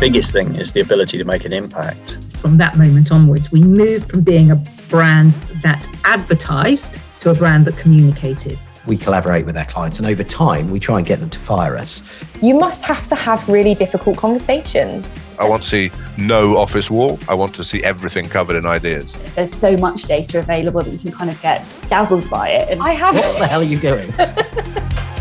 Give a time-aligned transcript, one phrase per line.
[0.00, 2.16] biggest thing is the ability to make an impact.
[2.38, 4.56] From that moment onwards, we moved from being a
[4.88, 8.58] brand that advertised to a brand that communicated.
[8.86, 11.76] We collaborate with our clients, and over time, we try and get them to fire
[11.76, 12.02] us.
[12.40, 15.20] You must have to have really difficult conversations.
[15.38, 17.18] I want to see no office wall.
[17.28, 19.14] I want to see everything covered in ideas.
[19.34, 22.70] There's so much data available that you can kind of get dazzled by it.
[22.70, 23.14] And I have.
[23.14, 24.10] What the hell are you doing?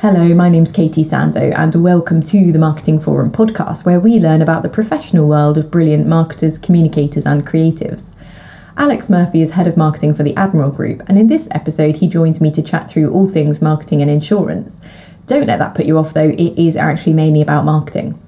[0.00, 4.40] Hello, my name's Katie Sando, and welcome to the Marketing Forum podcast, where we learn
[4.40, 8.14] about the professional world of brilliant marketers, communicators, and creatives.
[8.78, 12.06] Alex Murphy is head of marketing for the Admiral Group, and in this episode, he
[12.08, 14.80] joins me to chat through all things marketing and insurance.
[15.26, 18.18] Don't let that put you off, though, it is actually mainly about marketing.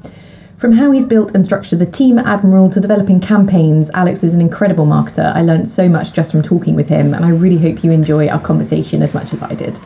[0.59, 4.35] From how he's built and structured the team at Admiral to developing campaigns, Alex is
[4.35, 5.35] an incredible marketer.
[5.35, 8.29] I learned so much just from talking with him, and I really hope you enjoy
[8.29, 9.81] our conversation as much as I did.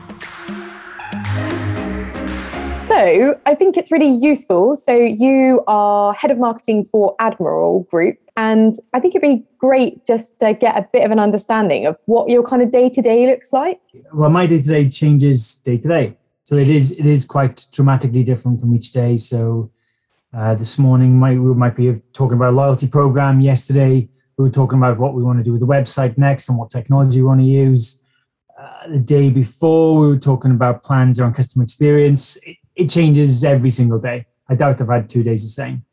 [2.96, 4.74] So I think it's really useful.
[4.74, 10.06] So you are head of marketing for Admiral Group, and I think it'd be great
[10.06, 13.02] just to get a bit of an understanding of what your kind of day to
[13.02, 13.82] day looks like.
[14.14, 17.66] Well, my day to day changes day to day, so it is it is quite
[17.70, 19.18] dramatically different from each day.
[19.18, 19.70] So
[20.34, 23.42] uh, this morning, might, we might be talking about a loyalty program.
[23.42, 26.56] Yesterday, we were talking about what we want to do with the website next and
[26.56, 27.98] what technology we want to use.
[28.58, 32.36] Uh, the day before, we were talking about plans around customer experience.
[32.36, 34.26] It, it changes every single day.
[34.48, 35.84] I doubt I've had two days the same.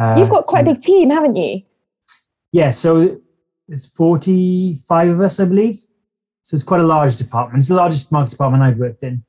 [0.00, 1.62] Uh, You've got quite so, a big team, haven't you?
[2.52, 3.20] Yeah, so
[3.68, 5.82] there's 45 of us, I believe.
[6.44, 7.60] So it's quite a large department.
[7.60, 9.24] It's the largest market department I've worked in.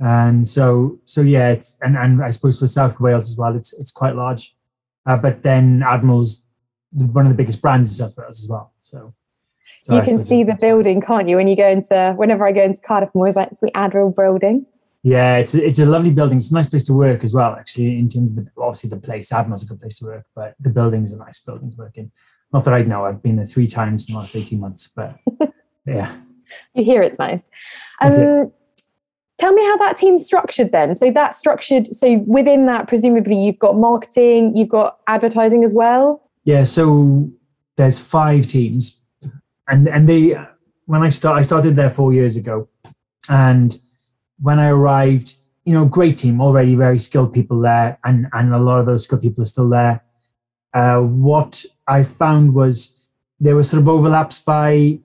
[0.00, 3.72] And so, so yeah, it's, and, and I suppose for South Wales as well, it's,
[3.74, 4.54] it's quite large.
[5.06, 6.44] Uh, but then Admiral's
[6.92, 8.72] one of the biggest brands in South Wales as well.
[8.80, 9.14] So,
[9.80, 11.36] so you I can see the building, can't you?
[11.36, 14.10] When you go into, whenever I go into Cardiff, I'm always like, it's the Admiral
[14.10, 14.66] building.
[15.02, 16.38] Yeah, it's a, it's a lovely building.
[16.38, 18.98] It's a nice place to work as well, actually, in terms of the, obviously the
[18.98, 19.32] place.
[19.32, 21.96] Admiral's a good place to work, but the building is a nice building to work
[21.96, 22.12] in.
[22.52, 25.18] Not that I know, I've been there three times in the last 18 months, but
[25.86, 26.16] yeah.
[26.74, 27.42] You hear it's nice.
[28.00, 28.52] Um,
[29.38, 30.94] tell me how that team's structured then.
[30.94, 36.30] So that's structured, so within that, presumably you've got marketing, you've got advertising as well?
[36.44, 37.30] Yeah, so
[37.76, 39.00] there's five teams.
[39.68, 40.36] And and they
[40.86, 42.68] when I start I started there four years ago.
[43.28, 43.78] And
[44.40, 45.34] when I arrived,
[45.64, 49.04] you know, great team, already very skilled people there, and, and a lot of those
[49.04, 50.02] skilled people are still there.
[50.74, 52.98] Uh, what I found was
[53.40, 54.98] there were sort of overlaps by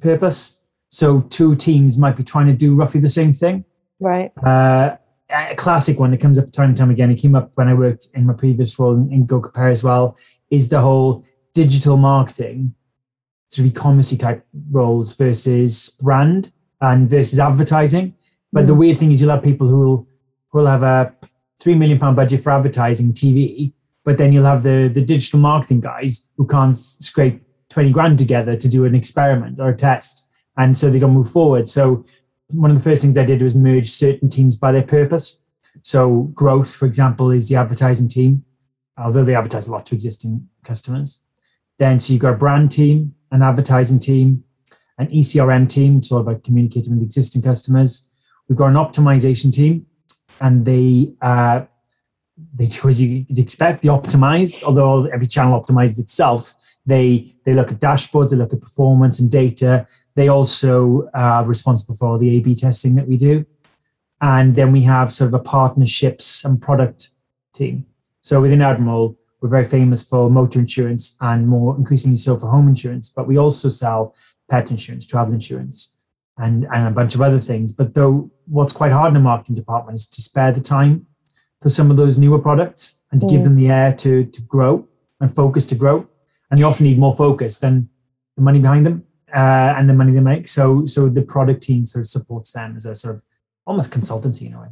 [0.00, 0.54] purpose.
[0.90, 3.64] So two teams might be trying to do roughly the same thing.
[4.00, 4.32] Right.
[4.42, 4.96] Uh,
[5.30, 7.10] a classic one that comes up time and time again.
[7.10, 9.82] It came up when I worked in my previous role in, in Go Compare as
[9.82, 10.16] well.
[10.50, 12.74] Is the whole digital marketing,
[13.48, 18.14] sort of e-commerce type roles versus brand and versus advertising.
[18.52, 18.78] But the mm.
[18.78, 20.08] weird thing is, you'll have people who will
[20.50, 21.14] who will have a
[21.60, 23.72] three million pound budget for advertising TV,
[24.04, 28.56] but then you'll have the the digital marketing guys who can't scrape twenty grand together
[28.56, 30.26] to do an experiment or a test,
[30.56, 31.68] and so they don't move forward.
[31.68, 32.04] So
[32.48, 35.38] one of the first things I did was merge certain teams by their purpose.
[35.82, 38.44] So growth, for example, is the advertising team,
[38.96, 41.20] although they advertise a lot to existing customers.
[41.78, 44.44] Then so you've got a brand team, an advertising team,
[44.96, 48.07] an ECRM team, it's all about communicating with existing customers
[48.48, 49.86] We've got an optimization team,
[50.40, 51.62] and they uh,
[52.54, 53.82] they do as you'd expect.
[53.82, 56.54] They optimize, although every channel optimizes itself.
[56.86, 59.86] They they look at dashboards, they look at performance and data.
[60.14, 63.44] They also are responsible for all the A/B testing that we do,
[64.20, 67.10] and then we have sort of a partnerships and product
[67.54, 67.84] team.
[68.22, 72.68] So within Admiral, we're very famous for motor insurance and more increasingly so for home
[72.68, 74.14] insurance, but we also sell
[74.50, 75.97] pet insurance, travel insurance
[76.38, 77.72] and, and a bunch of other things.
[77.72, 81.06] But though what's quite hard in the marketing department is to spare the time
[81.60, 83.30] for some of those newer products and to mm.
[83.30, 84.86] give them the air to to grow
[85.20, 86.06] and focus to grow.
[86.50, 87.88] And you often need more focus than
[88.36, 89.04] the money behind them
[89.34, 90.48] uh, and the money they make.
[90.48, 93.22] So so the product team sort of supports them as a sort of
[93.66, 94.68] almost consultancy in a way.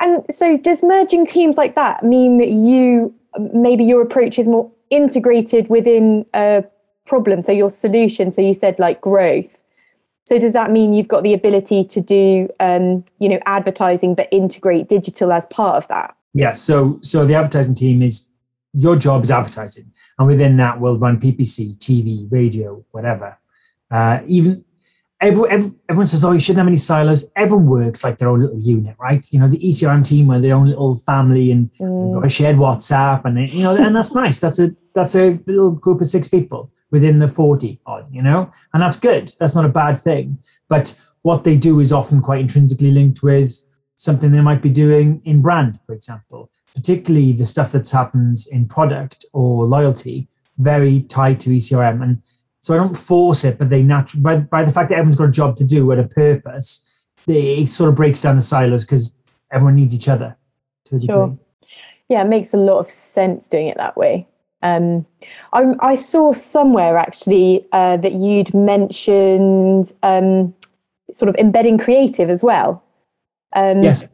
[0.00, 3.14] And so does merging teams like that mean that you
[3.52, 6.64] maybe your approach is more integrated within a
[7.06, 7.42] problem?
[7.42, 9.63] So your solution, so you said like growth
[10.24, 14.28] so does that mean you've got the ability to do, um, you know, advertising but
[14.32, 16.16] integrate digital as part of that?
[16.32, 16.54] Yeah.
[16.54, 18.26] So so the advertising team is
[18.72, 23.38] your job is advertising, and within that we'll run PPC, TV, radio, whatever.
[23.90, 24.64] Uh, even
[25.20, 28.40] every, every, everyone says, "Oh, you shouldn't have any silos." Everyone works like their own
[28.40, 29.24] little unit, right?
[29.30, 32.14] You know, the ECRM team are their own little family, and mm.
[32.14, 34.40] got a shared WhatsApp, and you know, and that's nice.
[34.40, 38.52] That's a that's a little group of six people within the 40 odd, you know?
[38.72, 39.34] And that's good.
[39.40, 40.38] That's not a bad thing.
[40.68, 43.64] But what they do is often quite intrinsically linked with
[43.96, 48.68] something they might be doing in brand, for example, particularly the stuff that happens in
[48.68, 52.00] product or loyalty, very tied to ECRM.
[52.00, 52.22] And
[52.60, 55.30] so I don't force it, but they naturally, by, by the fact that everyone's got
[55.30, 56.88] a job to do at a purpose,
[57.26, 59.12] they, it sort of breaks down the silos because
[59.50, 60.36] everyone needs each other
[60.84, 61.12] to a degree.
[61.12, 61.38] Sure.
[62.08, 64.28] Yeah, it makes a lot of sense doing it that way.
[64.64, 65.06] Um,
[65.52, 70.54] I, I saw somewhere actually uh, that you'd mentioned um,
[71.12, 72.82] sort of embedding creative as well.
[73.54, 74.08] Um, Yes.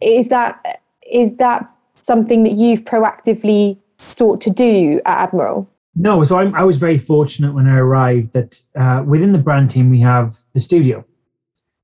[0.00, 1.68] Is that is that
[2.00, 5.68] something that you've proactively sought to do at Admiral?
[5.96, 9.70] No, so I'm, I was very fortunate when I arrived that uh, within the brand
[9.70, 11.04] team we have the studio,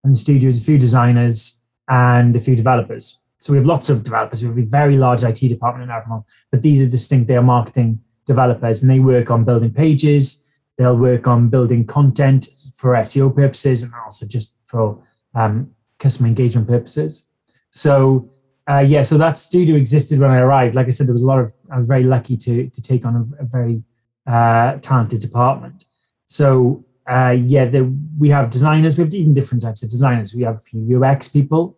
[0.05, 1.57] and the studio is a few designers
[1.89, 3.19] and a few developers.
[3.41, 4.43] So we have lots of developers.
[4.43, 7.27] We have a very large IT department in Admiral, but these are distinct.
[7.27, 10.45] They are marketing developers, and they work on building pages.
[10.77, 15.03] They'll work on building content for SEO purposes and also just for
[15.35, 17.25] um, customer engagement purposes.
[17.71, 18.31] So
[18.71, 20.75] uh, yeah, so that studio existed when I arrived.
[20.75, 21.53] Like I said, there was a lot of.
[21.73, 23.83] I was very lucky to to take on a, a very
[24.27, 25.87] uh, talented department.
[26.27, 28.97] So uh, yeah, the, we have designers.
[28.97, 30.35] We have even different types of designers.
[30.35, 31.77] We have a few UX people.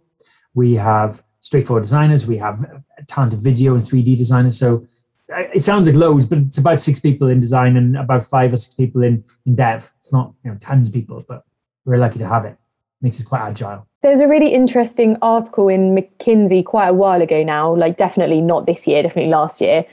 [0.55, 2.27] We have straightforward designers.
[2.27, 4.59] We have talented video and 3D designers.
[4.59, 4.87] So
[5.29, 8.57] it sounds like loads, but it's about six people in design and about five or
[8.57, 9.91] six people in in dev.
[10.01, 11.45] It's not you know tons of people, but
[11.85, 12.57] we're lucky to have it.
[13.03, 13.87] Makes us quite agile.
[14.03, 18.67] There's a really interesting article in McKinsey quite a while ago now, like definitely not
[18.67, 19.85] this year, definitely last year.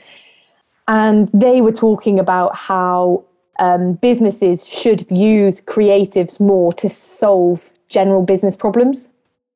[0.88, 3.24] And they were talking about how
[3.58, 9.06] um, businesses should use creatives more to solve general business problems.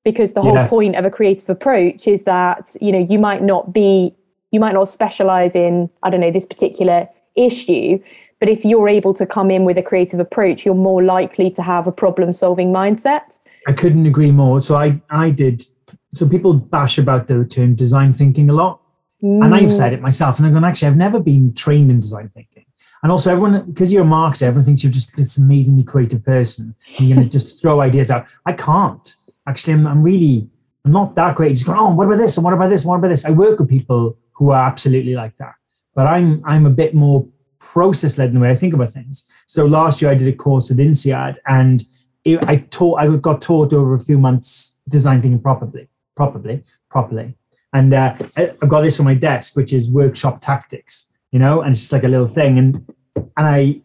[0.04, 0.68] Because the whole Yeah.
[0.68, 4.14] point of a creative approach is that, you know, you might not be,
[4.52, 7.98] you might not specialize in, I don't know, this particular issue.
[8.40, 11.62] But if you're able to come in with a creative approach, you're more likely to
[11.62, 13.38] have a problem solving mindset.
[13.66, 14.60] I couldn't agree more.
[14.60, 15.64] So I I did.
[16.12, 18.80] So people bash about the term design thinking a lot,
[19.22, 19.76] and I've mm.
[19.76, 20.38] said it myself.
[20.38, 22.66] And I'm going, actually, I've never been trained in design thinking.
[23.02, 26.74] And also, everyone because you're a marketer, everyone thinks you're just this amazingly creative person.
[26.98, 28.26] And you're going to just throw ideas out.
[28.46, 29.14] I can't.
[29.46, 30.48] Actually, I'm, I'm really
[30.84, 31.52] I'm not that great.
[31.54, 32.36] Just going, oh, what about this?
[32.36, 32.82] And what about this?
[32.82, 33.24] And what about this?
[33.24, 35.54] I work with people who are absolutely like that,
[35.94, 37.26] but I'm I'm a bit more
[37.58, 39.24] process led in the way I think about things.
[39.46, 41.82] So last year I did a course with INSEAD and
[42.24, 47.34] it, I taught I got taught over a few months design thinking properly, properly, properly.
[47.72, 51.72] And uh, I've got this on my desk, which is workshop tactics, you know, and
[51.72, 52.58] it's just like a little thing.
[52.58, 53.80] And and I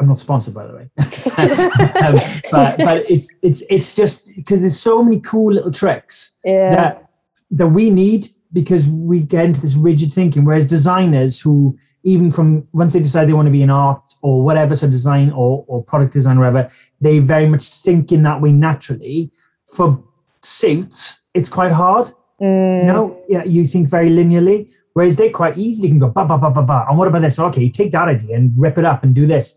[0.00, 0.90] I'm not sponsored by the way,
[1.38, 2.14] um,
[2.52, 6.70] but but it's it's it's just because there's so many cool little tricks Yeah.
[6.74, 7.10] that
[7.50, 10.44] that we need because we get into this rigid thinking.
[10.44, 14.42] Whereas designers who even from once they decide they want to be in art or
[14.42, 16.70] whatever, so design or, or product design or whatever,
[17.00, 19.30] they very much think in that way naturally.
[19.74, 20.02] For
[20.42, 22.06] suits, it's quite hard.
[22.40, 22.80] Mm.
[22.80, 26.38] You know, yeah, you think very linearly, whereas they quite easily can go ba ba
[26.38, 26.86] ba ba ba.
[26.88, 27.38] And what about this?
[27.38, 29.54] Okay, take that idea and rip it up and do this.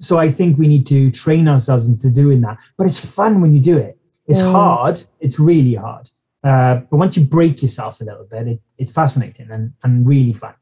[0.00, 2.58] So I think we need to train ourselves into doing that.
[2.76, 3.98] But it's fun when you do it.
[4.26, 4.52] It's Mm.
[4.52, 5.02] hard.
[5.20, 6.10] It's really hard.
[6.42, 10.32] Uh, but once you break yourself a little bit, it, it's fascinating and, and really
[10.32, 10.54] fun.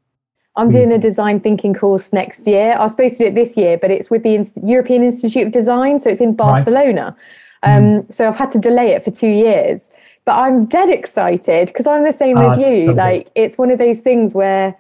[0.54, 2.74] I'm doing a design thinking course next year.
[2.78, 5.46] I was supposed to do it this year, but it's with the Inst- European Institute
[5.46, 7.16] of Design, so it's in Barcelona.
[7.62, 9.80] Um, So I've had to delay it for two years.
[10.26, 12.80] But I'm dead excited because I'm the same Ah, as you.
[12.82, 12.96] so good.
[12.96, 14.76] like it's one of those things where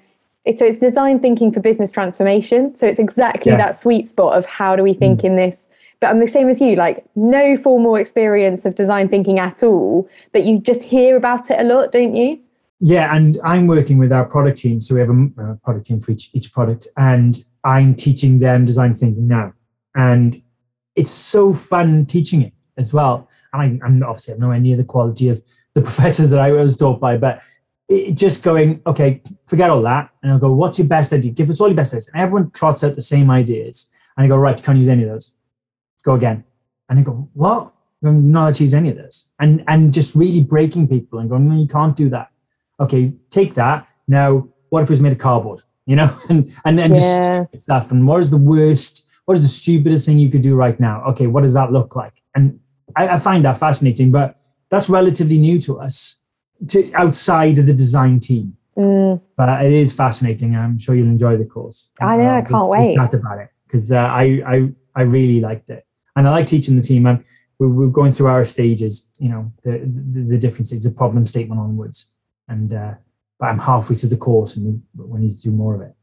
[0.56, 2.76] so it's design thinking for business transformation.
[2.76, 3.58] So it's exactly Yeah.
[3.58, 5.24] that sweet spot of how do we think mm.
[5.24, 5.68] in this.
[6.00, 10.08] But I'm the same as you, like no formal experience of design thinking at all,
[10.32, 12.40] but you just hear about it a lot, don't you?
[12.80, 14.80] Yeah, and I'm working with our product team.
[14.80, 18.38] So we have a, a uh, product team for each, each product, and I'm teaching
[18.38, 19.52] them design thinking now.
[19.94, 20.42] And
[20.96, 23.28] it's so fun teaching it as well.
[23.52, 25.40] And I, I'm obviously I'm nowhere near the quality of
[25.74, 27.40] the professors that I was taught by, but
[27.88, 30.10] it, just going, okay, forget all that.
[30.22, 31.32] And I'll go, what's your best idea?
[31.32, 32.08] Give us all your best ideas.
[32.08, 33.88] And everyone trots out the same ideas.
[34.16, 35.32] And I go, right, you can't use any of those.
[36.04, 36.44] Go again.
[36.88, 37.72] And they go, what?
[38.04, 39.28] I'm not allowed to use any of those.
[39.38, 42.32] And and just really breaking people and going, no, you can't do that
[42.82, 43.86] okay, take that.
[44.08, 45.62] Now, what if it was made of cardboard?
[45.86, 47.44] You know, and and, and Yeah.
[47.50, 47.90] just stuff.
[47.90, 49.06] And what is the worst?
[49.24, 51.02] What is the stupidest thing you could do right now?
[51.10, 52.14] Okay, what does that look like?
[52.34, 52.58] And
[52.96, 54.36] I, I find that fascinating, but
[54.68, 56.16] that's relatively new to us,
[56.68, 58.56] to outside of the design team.
[58.76, 60.56] Mm, But it is fascinating.
[60.56, 61.90] I'm sure you'll enjoy the course.
[62.00, 62.96] I know, I can't we'll wait.
[62.96, 65.84] Chat about it because uh, I, I I really liked it,
[66.16, 67.06] and I like teaching the team.
[67.06, 67.22] I'm,
[67.58, 69.72] we're, we're going through our stages, you know, the
[70.12, 72.06] the, the different stages, of problem statement onwards,
[72.48, 72.94] and uh,
[73.38, 75.94] but I'm halfway through the course, and we, we need to do more of it.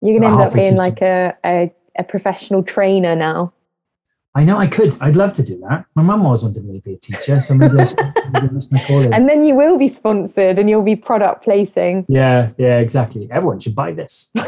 [0.00, 3.52] you're So going to end up being to- like a, a, a professional trainer now.
[4.34, 4.96] I know I could.
[5.00, 5.86] I'd love to do that.
[5.94, 7.98] My mum always wanted me to be a teacher, so maybe I should.
[9.12, 12.06] And then you will be sponsored and you'll be product placing.
[12.08, 13.28] yeah, yeah, exactly.
[13.30, 14.30] Everyone should buy this.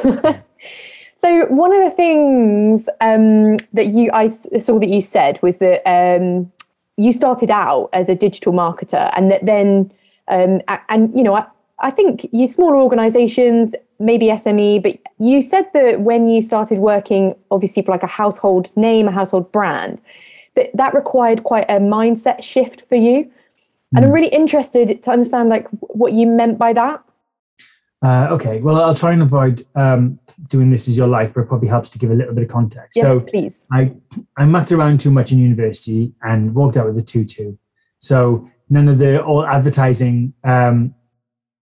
[1.20, 5.82] So one of the things um, that you I saw that you said was that
[5.86, 6.50] um,
[6.96, 9.92] you started out as a digital marketer, and that then
[10.28, 11.44] um, and you know
[11.80, 17.34] I, think you smaller organisations, maybe SME, but you said that when you started working,
[17.50, 20.00] obviously for like a household name, a household brand,
[20.56, 23.30] that that required quite a mindset shift for you.
[23.94, 27.02] And I'm really interested to understand like what you meant by that.
[28.02, 30.18] Uh, okay, well, I'll try and avoid um,
[30.48, 32.48] doing this as your life, but it probably helps to give a little bit of
[32.48, 32.96] context.
[32.96, 33.64] Yes, so please.
[33.70, 33.92] I
[34.36, 37.58] I mucked around too much in university and walked out with a two-two.
[37.98, 40.94] So none of the all advertising, um,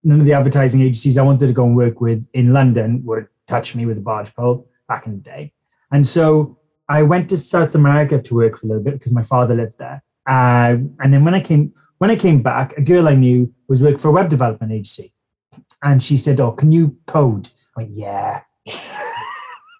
[0.09, 3.29] none of the advertising agencies I wanted to go and work with in London would
[3.47, 5.53] touch me with a barge pole back in the day.
[5.93, 9.23] And so I went to South America to work for a little bit because my
[9.23, 10.03] father lived there.
[10.27, 13.83] Uh, and then when I came when I came back, a girl I knew was
[13.83, 15.12] working for a web development agency,
[15.83, 18.43] and she said, "Oh, can you code?" I went, "Yeah."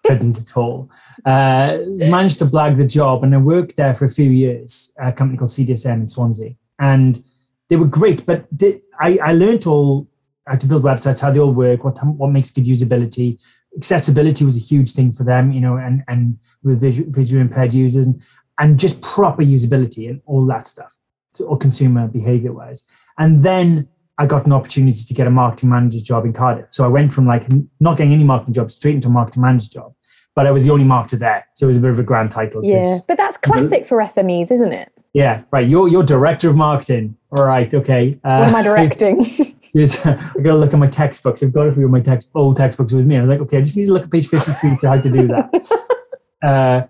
[0.05, 0.89] Couldn't at all.
[1.23, 4.91] Uh, managed to blag the job, and I worked there for a few years.
[4.99, 7.23] at A company called CDSM in Swansea, and
[7.69, 8.25] they were great.
[8.25, 10.08] But they, I, I learned all
[10.49, 13.37] how to build websites, how they all work, what what makes good usability.
[13.77, 17.73] Accessibility was a huge thing for them, you know, and and with visual, visually impaired
[17.73, 18.21] users, and,
[18.57, 20.93] and just proper usability and all that stuff,
[21.33, 22.83] so, or consumer behavior wise.
[23.19, 23.87] And then
[24.17, 26.67] I got an opportunity to get a marketing manager's job in Cardiff.
[26.71, 27.45] So I went from like
[27.79, 29.93] not getting any marketing job straight into a marketing manager's job.
[30.35, 32.31] But I was the only marketer there, so it was a bit of a grand
[32.31, 32.63] title.
[32.63, 34.91] Yeah, but that's classic for SMEs, isn't it?
[35.13, 35.67] yeah, right.
[35.67, 37.17] You're you're director of marketing.
[37.31, 38.19] All right, okay.
[38.23, 39.25] Uh, What am I directing?
[39.73, 41.43] Yes, I got to look at my textbooks.
[41.43, 43.17] I've got a few of my text, old textbooks with me.
[43.17, 45.09] I was like, okay, I just need to look at page 53 to how to
[45.09, 45.49] do that.
[46.43, 46.87] uh,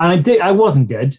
[0.00, 0.40] and I did.
[0.40, 1.18] I wasn't good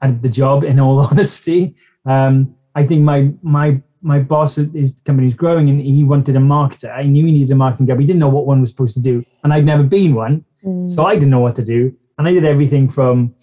[0.00, 1.74] at the job, in all honesty.
[2.06, 6.40] Um, I think my my my boss, his company was growing, and he wanted a
[6.40, 6.94] marketer.
[6.94, 7.94] I knew he needed a marketing guy.
[7.94, 10.44] But he didn't know what one was supposed to do, and I'd never been one,
[10.86, 11.94] so I didn't know what to do.
[12.18, 13.34] And I did everything from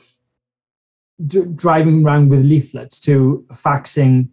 [1.26, 4.30] d- driving around with leaflets to faxing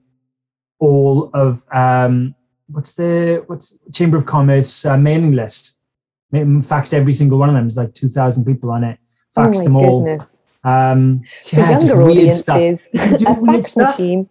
[0.78, 2.34] all of um,
[2.68, 5.72] what's the what's Chamber of Commerce uh, mailing list.
[6.32, 7.64] Faxed every single one of them.
[7.64, 8.98] There's like two thousand people on it.
[9.36, 10.04] oh Faxed my them all.
[10.04, 10.28] goodness.
[10.64, 12.56] Um, yeah, just younger weird stuff.
[12.56, 13.98] audiences, You do a weird fax stuff.
[13.98, 14.28] machine.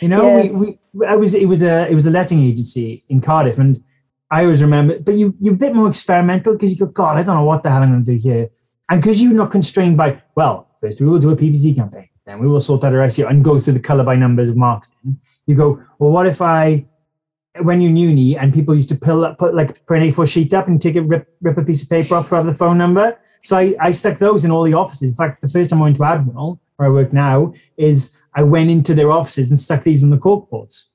[0.00, 0.50] You know, Yeah.
[0.52, 3.82] we, we I was it was a it was a letting agency in Cardiff, and
[4.30, 4.98] I always remember.
[5.00, 7.62] But you you're a bit more experimental because you go, God, I don't know what
[7.64, 8.48] the hell I'm going to do here,
[8.88, 12.38] and because you're not constrained by well, first we will do a PPC campaign, then
[12.38, 15.18] we will sort out our SEO and go through the color by numbers of marketing.
[15.46, 16.86] You go, well, what if I
[17.64, 20.52] when you're in uni and people used to pull up, put like an A4 sheet
[20.54, 23.18] up and take it, rip, rip a piece of paper off for the phone number.
[23.42, 25.10] So I, I stuck those in all the offices.
[25.10, 28.42] In fact, the first time I went to Admiral, where I work now, is I
[28.42, 30.88] went into their offices and stuck these on the cork boards.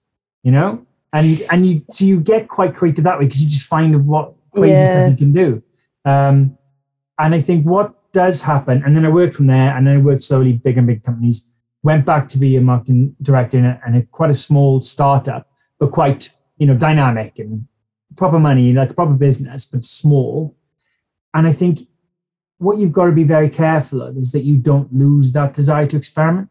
[0.44, 3.68] You know, and and you so you get quite creative that way because you just
[3.68, 4.92] find what crazy Yeah.
[4.92, 5.64] stuff you can do.
[6.04, 6.58] Um,
[7.20, 9.98] and I think what does happen, and then I worked from there, and then I
[10.00, 11.48] worked slowly big and big companies.
[11.84, 15.48] Went back to be a marketing director in a, and a quite a small startup,
[15.80, 17.68] but quite you know dynamic and
[18.16, 20.56] proper money, like proper business, but small.
[21.34, 21.88] And I think
[22.60, 25.88] what you've got to be very careful of is that you don't lose that desire
[25.88, 26.50] to experiment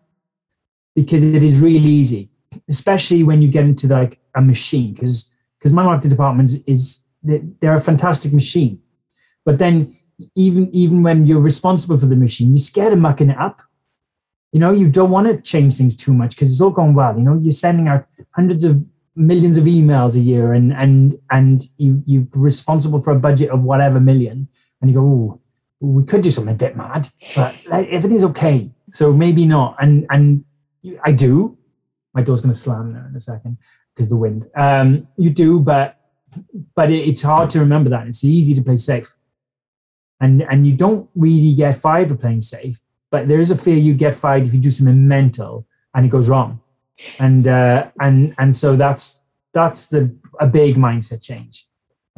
[0.96, 2.28] because it is really easy,
[2.68, 4.94] especially when you get into like a machine.
[4.94, 8.80] Because because my marketing department is, is they- they're a fantastic machine,
[9.44, 9.96] but then
[10.34, 13.62] even even when you're responsible for the machine, you're scared of mucking it up.
[14.52, 17.16] You know, you don't want to change things too much because it's all going well.
[17.16, 18.06] You know, you're sending out
[18.38, 18.84] hundreds of
[19.20, 23.62] millions of emails a year, and and and you you're responsible for a budget of
[23.62, 24.48] whatever million,
[24.80, 25.40] and you go, oh,
[25.80, 28.70] we could do something a bit mad, but everything's okay.
[28.92, 29.76] So maybe not.
[29.80, 30.44] And and
[31.04, 31.56] I do.
[32.14, 33.58] My door's going to slam there in a second
[33.94, 34.48] because the wind.
[34.56, 35.98] Um, you do, but
[36.74, 38.06] but it, it's hard to remember that.
[38.06, 39.16] It's easy to play safe,
[40.20, 42.80] and and you don't really get fired for playing safe.
[43.10, 46.10] But there is a fear you get fired if you do something mental and it
[46.10, 46.60] goes wrong,
[47.18, 49.20] and uh, and and so that's
[49.52, 51.66] that's the a big mindset change.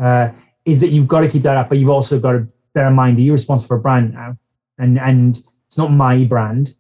[0.03, 0.31] Uh,
[0.65, 2.95] is that you've got to keep that up, but you've also got to bear in
[2.95, 4.37] mind that you're responsible for a brand now,
[4.79, 6.75] and and it's not my brand.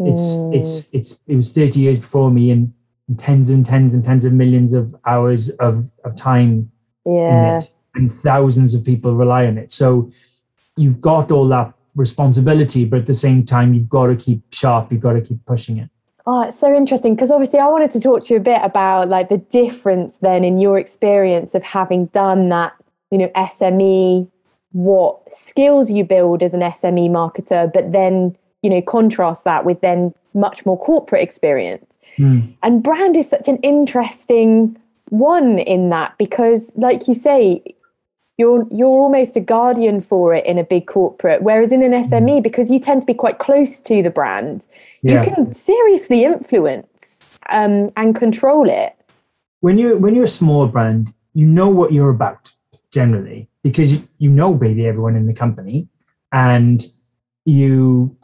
[0.00, 0.54] It's Mm.
[0.54, 2.72] it's it's it was 30 years before me, and,
[3.08, 6.70] and tens and tens and tens of millions of hours of of time
[7.04, 7.56] Yeah.
[7.56, 9.72] in it, and thousands of people rely on it.
[9.72, 10.10] So
[10.76, 14.92] you've got all that responsibility, but at the same time, you've got to keep sharp.
[14.92, 15.90] You've got to keep pushing it.
[16.30, 19.08] Oh, it's so interesting because obviously I wanted to talk to you a bit about
[19.08, 22.74] like the difference then in your experience of having done that,
[23.10, 24.28] you know, SME,
[24.72, 29.80] what skills you build as an SME marketer, but then you know contrast that with
[29.80, 31.84] then much more corporate experience
[32.16, 32.54] Mm.
[32.64, 34.76] and brand is such an interesting
[35.10, 37.62] one in that because like you say
[38.38, 42.42] you're you're almost a guardian for it in a big corporate whereas in an SME
[42.42, 44.66] because you tend to be quite close to the brand
[45.02, 45.24] Yeah.
[45.24, 48.98] you can seriously influence um, and control it
[49.60, 52.52] when you're when you're a small brand, you know what you're about
[52.92, 55.88] generally because you, you know maybe everyone in the company,
[56.32, 56.86] and
[57.44, 58.16] you.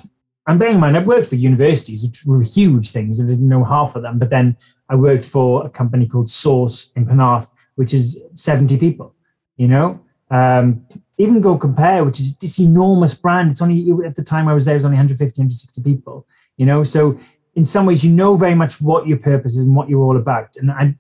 [0.47, 3.18] And bearing in mind, I've worked for universities, which were huge things.
[3.18, 4.59] I didn't know half of them, but then
[4.90, 9.14] I worked for a company called Source in Penarth, which is 70 people.
[9.56, 10.87] You know, um,
[11.18, 13.52] even Go Compare, which is this enormous brand.
[13.52, 16.26] It's only at the time I was there, it was only 150, 160 people.
[16.56, 17.18] You know, so
[17.54, 20.16] in some ways, you know very much what your purpose is and what you're all
[20.16, 20.56] about.
[20.56, 20.94] And I,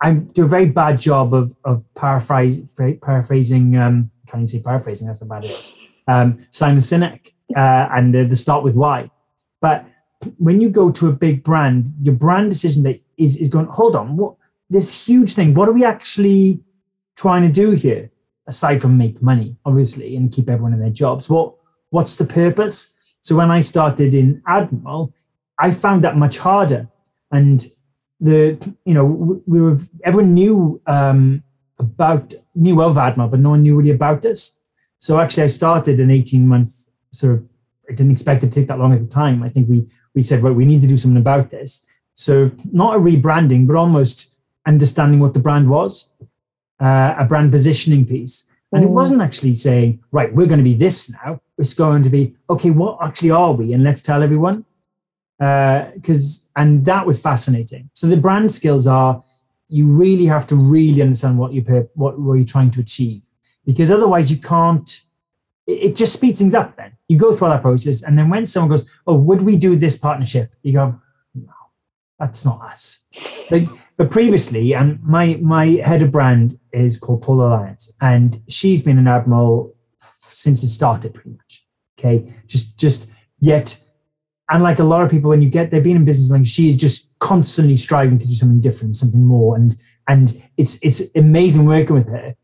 [0.00, 2.60] I do a very bad job of of paraphrase,
[3.02, 3.76] paraphrasing.
[3.76, 5.06] Um, can't even say paraphrasing.
[5.06, 5.72] That's how bad it is.
[6.08, 9.10] Um, Simon Sinek uh, and uh, the start with why.
[9.60, 9.86] But
[10.38, 13.66] when you go to a big brand, your brand decision that is is going.
[13.66, 14.34] Hold on, what
[14.68, 15.54] this huge thing?
[15.54, 16.60] What are we actually
[17.16, 18.10] trying to do here?
[18.48, 21.54] Aside from make money, obviously, and keep everyone in their jobs, what
[21.90, 22.90] what's the purpose?
[23.20, 25.12] So when I started in Admiral,
[25.58, 26.86] I found that much harder,
[27.32, 27.66] and
[28.20, 29.04] the you know
[29.46, 31.42] we were everyone knew um,
[31.80, 34.52] about knew of Admiral, but no one knew really about us.
[34.98, 36.70] So actually, I started an eighteen month
[37.10, 37.48] sort of.
[37.88, 39.42] I didn't expect it to take that long at the time.
[39.42, 41.84] I think we we said, well, we need to do something about this.
[42.14, 46.08] So not a rebranding, but almost understanding what the brand was,
[46.80, 48.44] uh, a brand positioning piece.
[48.72, 48.94] And it Mm.
[48.94, 51.40] wasn't actually saying, right, we're going to be this now.
[51.56, 53.72] It's going to be, okay, what actually are we?
[53.72, 54.64] And let's tell everyone.
[55.38, 57.90] Because, and that was fascinating.
[57.92, 59.22] So the brand skills are,
[59.68, 63.20] you really have to really understand what you pur- what were you trying to achieve,
[63.64, 65.00] because otherwise you can't.
[65.66, 66.76] It, it just speeds things up.
[66.76, 69.56] Then you go through all that process, and then when someone goes, "Oh, would we
[69.56, 71.00] do this partnership?" You go,
[71.34, 71.52] "No,
[72.20, 73.00] that's not us."
[73.50, 78.82] Like, but previously, and my my head of brand is called Paul Alliance, and she's
[78.82, 79.74] been an admiral
[80.20, 81.64] since it started, pretty much.
[81.98, 83.06] Okay, just just
[83.40, 83.78] yet,
[84.50, 86.68] and like a lot of people, when you get they've been in business, like she
[86.68, 89.78] is just constantly striving to do something different, something more, and
[90.08, 92.36] and it's it's amazing working with her.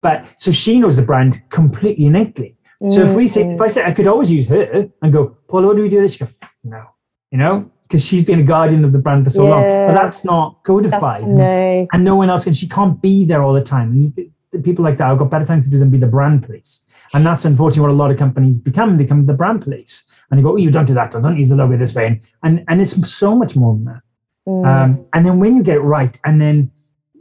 [0.00, 2.56] But so she knows the brand completely innately.
[2.88, 3.72] So if we say, if I mm-hmm.
[3.72, 6.14] say, I could always use her and go, Paula, what do we do this?
[6.14, 6.30] She go,
[6.64, 6.82] no,
[7.30, 9.62] you know, because she's been a guardian of the brand for so long.
[9.62, 11.26] But that's not That's, codified.
[11.26, 12.52] no And no one else can.
[12.52, 14.14] She can't be there all the time.
[14.62, 16.80] People like that have got better time to do than be the brand police.
[17.12, 18.96] And that's unfortunately what a lot of companies become.
[18.96, 20.04] They become the brand police.
[20.30, 21.10] And you go, oh, you don't do that.
[21.10, 22.06] Don't use the logo this way.
[22.06, 24.00] And, and, and it's so much more than that.
[24.48, 24.66] Mm.
[24.66, 26.70] Um, and then when you get it right, and then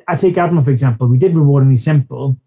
[0.08, 2.38] I take Admiral for example, we did rewardingly simple.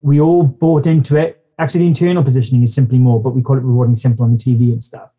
[0.00, 1.44] We all bought into it.
[1.58, 4.38] Actually, the internal positioning is simply more, but we call it rewarding simple on the
[4.38, 5.10] TV and stuff.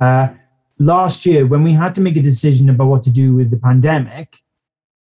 [0.00, 0.28] Uh,
[0.78, 3.56] last year, when we had to make a decision about what to do with the
[3.56, 4.40] pandemic,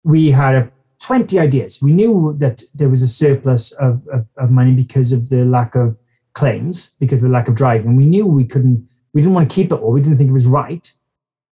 [0.05, 1.81] we had a 20 ideas.
[1.83, 5.75] We knew that there was a surplus of, of, of money because of the lack
[5.75, 5.99] of
[6.35, 7.97] claims, because of the lack of driving.
[7.97, 9.93] We knew we couldn't, we didn't want to keep it all.
[9.93, 10.93] We didn't think it was right.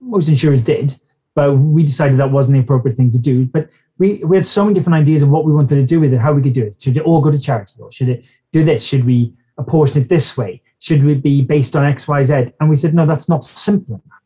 [0.01, 0.95] Most insurers did
[1.35, 3.47] but we decided that wasn't the appropriate thing to do.
[3.47, 6.13] But we, we had so many different ideas of what we wanted to do with
[6.13, 6.81] it, how we could do it.
[6.81, 8.85] Should it all go to charity or should it do this?
[8.85, 10.63] Should we apportion it this way?
[10.81, 12.53] Should we be based on X, Y, Z?
[12.59, 14.21] And we said, no, that's not simple enough.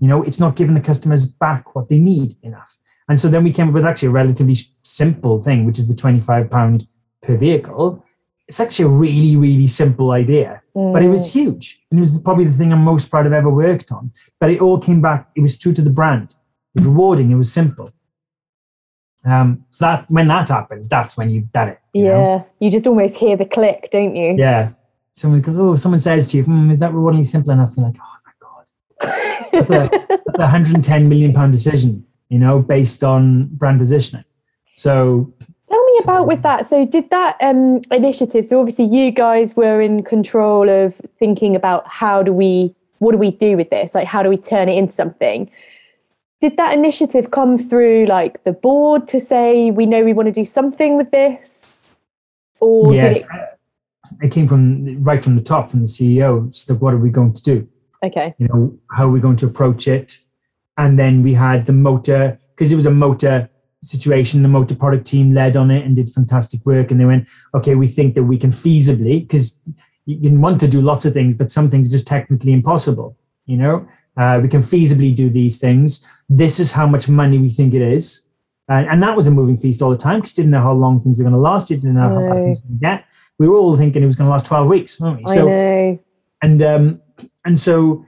[0.00, 2.78] You know, it's not giving the customers back what they need enough.
[3.08, 5.94] And so then we came up with actually a relatively simple thing, which is the
[5.94, 6.86] £25
[7.22, 8.04] per vehicle.
[8.46, 12.44] It's actually a really, really simple idea but it was huge and it was probably
[12.44, 15.40] the thing i'm most proud of ever worked on but it all came back it
[15.40, 16.34] was true to the brand
[16.74, 17.90] it was rewarding it was simple
[19.24, 22.46] um so that when that happens that's when you've done it you yeah know?
[22.60, 24.70] you just almost hear the click don't you yeah
[25.18, 27.96] someone goes oh someone says to you hmm, is that rewardingly simple enough you're like
[28.00, 29.90] oh thank god that's a
[30.26, 34.24] that's a 110 million pound decision you know based on brand positioning
[34.74, 35.32] so
[35.68, 36.64] Tell me about with that.
[36.64, 38.46] So, did that um, initiative?
[38.46, 43.18] So, obviously, you guys were in control of thinking about how do we, what do
[43.18, 43.94] we do with this?
[43.94, 45.50] Like, how do we turn it into something?
[46.40, 50.32] Did that initiative come through like the board to say we know we want to
[50.32, 51.86] do something with this,
[52.60, 53.57] or yes did it?
[54.22, 57.32] It came from right from the top from the ceo so what are we going
[57.32, 57.68] to do?
[58.04, 60.18] Okay, you know how are we going to approach it?
[60.76, 63.50] And then we had the motor because it was a motor
[63.82, 64.42] situation.
[64.42, 67.74] The motor product team led on it and did fantastic work and they went okay
[67.74, 69.58] we think that we can feasibly because
[70.06, 73.16] you can want to do lots of things but some things are just technically impossible
[73.48, 73.88] you know?
[74.16, 76.04] Uh, we can feasibly do these things.
[76.28, 78.22] This is how much money we think it is.
[78.68, 80.72] And, and that was a moving feast all the time because you didn't know how
[80.72, 81.70] long things were going to last.
[81.70, 83.04] You didn't know how bad things were going to get
[83.38, 85.98] we were all thinking it was going to last 12 weeks weren't we I know.
[86.42, 87.02] and um,
[87.44, 88.04] and so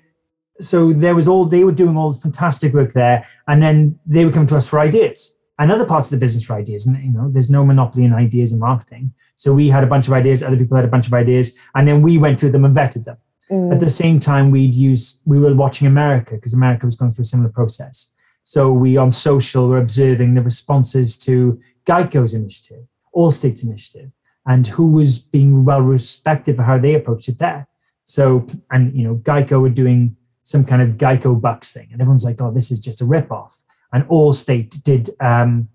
[0.61, 4.35] so there was all they were doing all fantastic work there, and then they would
[4.35, 6.87] come to us for ideas and other parts of the business for ideas.
[6.87, 9.13] And you know, there's no monopoly in ideas in marketing.
[9.37, 11.89] So we had a bunch of ideas, other people had a bunch of ideas, and
[11.89, 13.17] then we went through them and vetted them.
[13.51, 13.73] Mm.
[13.73, 17.23] At the same time, we'd use we were watching America because America was going through
[17.23, 18.09] a similar process.
[18.45, 24.11] So we on social were observing the responses to Geico's initiative, Allstate's initiative,
[24.47, 27.69] and who was being well respected for how they approached it there.
[28.05, 32.25] So and you know, Geico were doing some kind of Geico bucks thing, and everyone's
[32.25, 35.69] like, "Oh, this is just a rip off." And Allstate did um,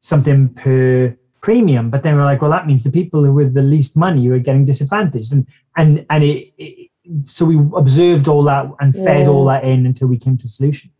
[0.00, 3.62] something per premium, but then we're like, "Well, that means the people who with the
[3.62, 6.90] least money are getting disadvantaged," and and and it, it
[7.26, 9.28] so we observed all that and fed Yeah.
[9.28, 10.90] all that in until we came to a solution.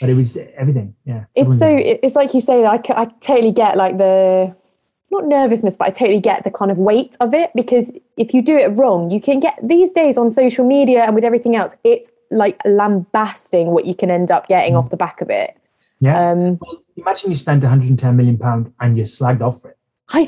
[0.00, 1.24] But it was everything, yeah.
[1.34, 4.54] it's so it's like you say I, I totally get like the
[5.12, 8.42] not nervousness but i totally get the kind of weight of it because if you
[8.42, 11.74] do it wrong you can get these days on social media and with everything else
[11.84, 15.56] it's like lambasting what you can end up getting off the back of it
[16.00, 16.30] yeah.
[16.30, 19.78] um Well, imagine you spent 110 million pound and you're slagged off for it.
[20.08, 20.24] i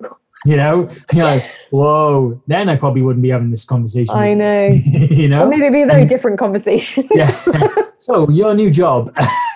[0.00, 2.40] know You know, you're like, whoa.
[2.46, 4.14] Then I probably wouldn't be having this conversation.
[4.14, 5.06] i know you.
[5.22, 7.34] you know, or maybe it'd be a very And- different conversation yeah.
[7.98, 9.12] so your new job,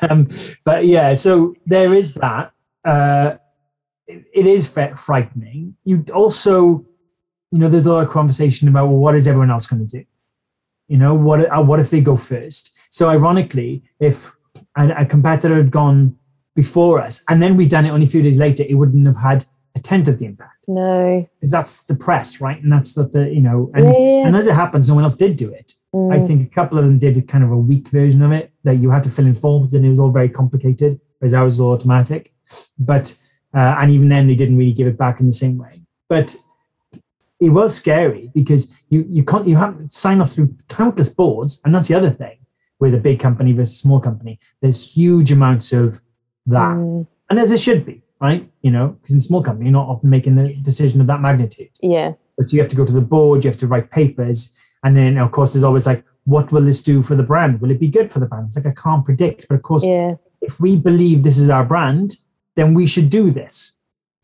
[0.09, 0.27] um,
[0.65, 1.15] but yeah.
[1.15, 2.53] So there is that.
[2.85, 3.37] Uh,
[4.11, 5.77] it, it is frightening.
[5.85, 6.85] You also,
[7.53, 9.99] you know, there's a lot of conversation about well, what is everyone else going to
[9.99, 10.05] do?
[10.89, 12.73] You know, what uh, what if they go first?
[12.91, 14.35] So ironically, if
[14.77, 16.17] a, a competitor had gone
[16.57, 19.17] before us and then we'd done it only a few days later, it wouldn't have
[19.17, 19.45] had
[19.77, 22.61] a tenth of the impact no because that's the press, right?
[22.63, 24.27] And that's the, the you know, and Yeah, yeah.
[24.27, 25.75] and as it happens, someone else did do it.
[25.95, 26.27] I Mm.
[26.27, 28.91] think a couple of them did kind of a weak version of it that you
[28.91, 31.73] had to fill in forms and it was all very complicated, whereas ours was all
[31.73, 32.33] automatic.
[32.79, 33.17] But
[33.55, 35.83] uh, and even then they didn't really give it back in the same way.
[36.09, 36.37] But
[37.41, 41.61] it was scary because you you can't you have to sign off through countless boards,
[41.65, 42.39] and that's the other thing
[42.79, 44.39] with a big company versus a small company.
[44.61, 46.01] There's huge amounts of
[46.47, 48.49] that, Mm, and as it should be, right?
[48.63, 51.21] You know, because in a small company, you're not often making the decision of that
[51.21, 54.51] magnitude yeah but you have to go to the board, you have to write papers,
[54.83, 57.61] and then of course there's always like, what will this do for the brand?
[57.61, 58.47] Will it be good for the brand?
[58.47, 61.65] It's like I can't predict, but of course, yeah if we believe this is our
[61.65, 62.17] brand,
[62.61, 63.73] then we should do this.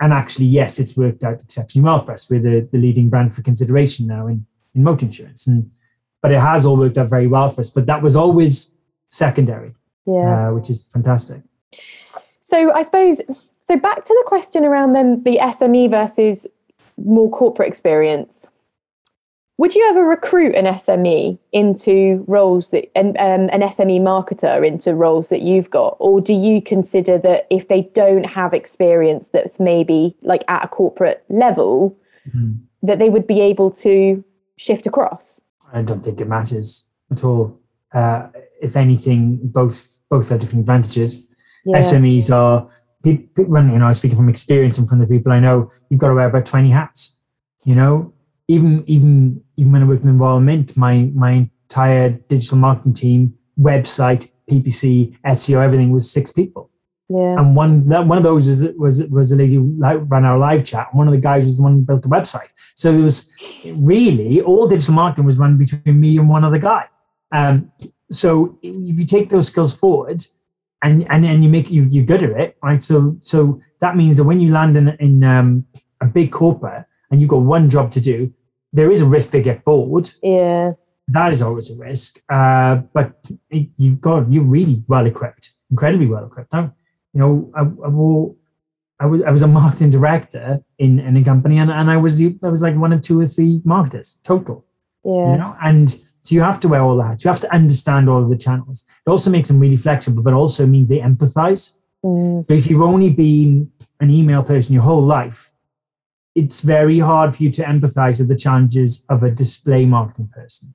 [0.01, 2.29] And actually, yes, it's worked out exceptionally well for us.
[2.29, 4.45] We're the, the leading brand for consideration now in,
[4.75, 5.71] in motor insurance, and
[6.21, 7.71] but it has all worked out very well for us.
[7.71, 8.71] But that was always
[9.09, 9.75] secondary,
[10.07, 11.41] yeah uh, which is fantastic.
[12.43, 13.23] So I suppose
[13.63, 13.77] so.
[13.79, 16.47] Back to the question around then the SME versus
[17.03, 18.47] more corporate experience.
[19.59, 24.95] Would you ever recruit an SME into roles that and um, an SME marketer into
[24.95, 29.59] roles that you've got, or do you consider that if they don't have experience that's
[29.59, 31.97] maybe like at a corporate level,
[32.29, 32.59] Mhm.
[32.83, 34.23] that they would be able to
[34.57, 35.41] shift across?
[35.73, 37.59] I don't think it matters at all.
[37.95, 38.27] Uh,
[38.61, 41.27] if anything, both both have different advantages.
[41.65, 41.79] Yeah.
[41.79, 42.69] SMEs are
[43.03, 43.45] people.
[43.47, 46.09] When you know, I'm speaking from experience and from the people I know, you've got
[46.09, 47.17] to wear about twenty hats.
[47.65, 48.13] You know,
[48.49, 54.31] even even even when I worked in Mint, my my entire digital marketing team, website,
[54.51, 56.71] PPC, SEO, everything was six people.
[57.09, 57.39] Yeah.
[57.39, 60.65] And one that one of those was was was a lady who ran our live
[60.65, 60.89] chat.
[60.91, 62.49] And one of the guys was the one who built the website.
[62.75, 63.31] So it was
[63.65, 66.89] really all digital marketing was run between me and one other guy.
[67.33, 67.71] Um,
[68.11, 70.25] so if you take those skills forward
[70.83, 72.83] and and, and you make you you're good at it, right?
[72.83, 75.65] So so that means that when you land in in um,
[76.01, 78.33] a big corporate and you've got one job to do,
[78.77, 80.73] there is a risk they get bored yeah.
[81.09, 82.21] that is always a risk.
[82.29, 83.07] Uh, but
[83.51, 86.53] it, you've got you're really well equipped, incredibly well equipped.
[86.53, 86.65] Now,
[87.13, 88.37] you know, I, I, will,
[89.01, 92.19] I was I was a marketing director in, in a company, and, and I was
[92.19, 94.65] the, I was like one of two or three marketers total.
[95.05, 95.33] Yeah.
[95.33, 97.25] You know, and so you have to wear all that.
[97.25, 98.85] You have to understand all of the channels.
[99.07, 101.71] It also makes them really flexible, but also means they empathize.
[102.05, 105.53] Mm, So if you've only been an email person your whole life,
[106.41, 110.75] it's very hard for you to empathize with the challenges of a display marketing person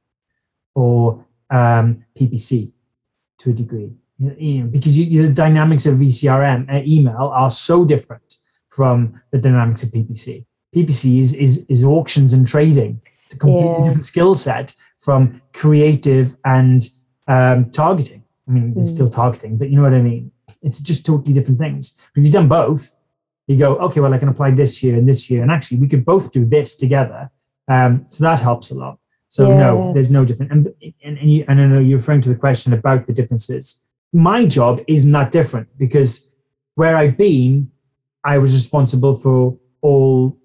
[0.76, 2.72] or um, PPC
[3.40, 3.92] to a degree.
[4.18, 8.38] You know, because you, you- the dynamics of ECRM uh, email are so different
[8.70, 10.46] from the dynamics of PPC.
[10.76, 13.02] PPC is, is, is auctions and trading.
[13.26, 13.84] It's a completely Yeah.
[13.86, 16.90] different skill set from creative and
[17.28, 18.24] um, targeting.
[18.48, 18.96] I mean, there's Mm.
[18.96, 20.32] still targeting, but you know what I mean?
[20.62, 21.94] It's just totally different things.
[22.16, 22.98] If you've done both,
[23.52, 25.42] you go, okay, well, I can apply this here and this here.
[25.42, 27.30] And actually, we could both do this together.
[27.68, 28.98] Um, so that helps a lot.
[29.28, 30.52] So, no, there's no different.
[30.52, 30.68] And,
[31.04, 33.82] and, and, you, and I know you're referring to the question about the differences.
[34.12, 36.28] My job isn't that different because
[36.76, 37.72] where I've been,
[38.26, 40.38] I was responsible for all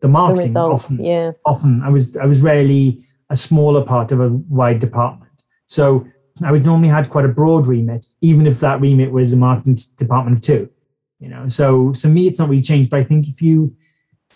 [0.00, 0.48] the the marketing.
[0.54, 0.84] results.
[0.84, 1.32] often, Yeah.
[1.44, 5.42] often I was I was rarely a smaller part of a wide department.
[5.66, 6.06] So
[6.44, 9.76] I would normally had quite a broad remit, even if that remit was a marketing
[9.96, 10.70] department of two.
[11.20, 12.90] You know, so so me, it's not really changed.
[12.90, 13.74] But I think if you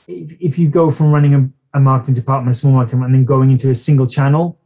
[0.08, 3.24] if, if you go from running a, a marketing department, a small marketing, and then
[3.24, 4.58] going into a single channel,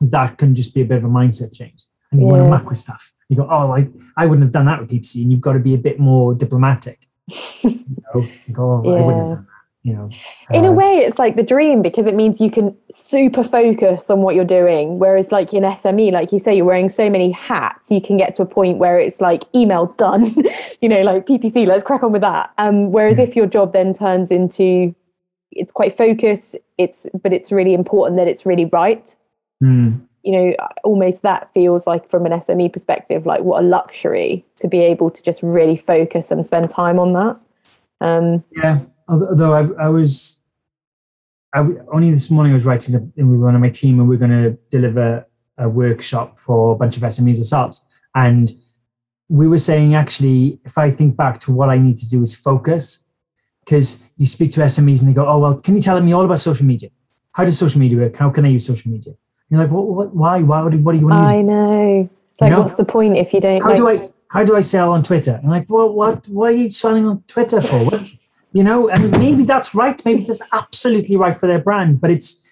[0.00, 1.84] that can just be a bit of a mindset change.
[2.12, 2.50] And you want to Yeah.
[2.50, 3.12] muck with stuff.
[3.28, 5.58] You go, oh, I, I wouldn't have done that with PPC, and you've got to
[5.58, 7.06] be a bit more diplomatic.
[7.62, 9.44] you know, go, oh, I wouldn't have Yeah.
[9.88, 10.10] You know,
[10.58, 14.10] in a Uh, way it's like the dream because it means you can super focus
[14.10, 14.98] on what you're doing.
[14.98, 18.34] Whereas like in sme like you say you're wearing so many hats you can get
[18.36, 20.22] to a point where it's like email done
[20.82, 22.50] you know like ppc let's crack on with that.
[22.58, 24.94] Um whereas if your job then turns into
[25.50, 29.14] it's quite focused it's but it's really important that it's really right.
[29.60, 29.88] Hmm.
[30.22, 30.46] you know
[30.84, 35.10] almost that feels like from an sme perspective like what a luxury to be able
[35.10, 37.34] to just really focus and spend time on that.
[38.00, 40.40] Um Yeah, although I, I was,
[41.54, 41.60] I
[41.92, 44.18] only this morning I was writing and we were on my team, and we are
[44.18, 48.52] going to deliver a workshop for a bunch of SMEs ourselves, and
[49.28, 52.34] we were saying actually, if I think back to what I need to do is
[52.34, 53.02] focus,
[53.64, 56.24] because you speak to SMEs and they go, oh well, can you tell me all
[56.24, 56.90] about social media?
[57.32, 58.16] How does social media work?
[58.16, 59.14] How can I use social media?
[59.50, 61.38] You're like, what, what why, why, what do, what do you want to use?
[61.38, 62.60] i know like know?
[62.60, 65.02] what's the point if you don't how like, do I how do I sell on
[65.02, 65.40] Twitter?
[65.42, 67.84] I'm like, well, what what are you selling on Twitter for?
[67.84, 68.02] What,
[68.52, 70.02] you know, and maybe that's right.
[70.04, 72.42] Maybe that's absolutely right for their brand, but it's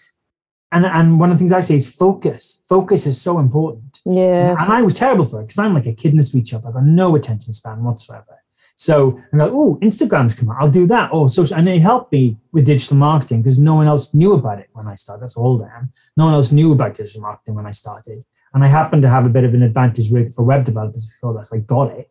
[0.73, 2.59] and and one of the things I say is focus.
[2.69, 4.01] Focus is so important.
[4.05, 4.57] Yeah.
[4.59, 6.65] And I was terrible for it because I'm like a kid in a sweet shop.
[6.67, 8.43] I've got no attention span whatsoever.
[8.79, 10.59] So I'm like, oh, Instagram's come out.
[10.61, 11.09] I'll do that.
[11.11, 14.59] Oh, social, and it helped me with digital marketing because no one else knew about
[14.59, 15.23] it when I started.
[15.23, 15.41] That's I
[15.79, 15.93] am.
[16.17, 19.25] No one else knew about digital marketing when I started, and I happened to have
[19.25, 22.11] a bit of an advantage for web developers before that, so I got it.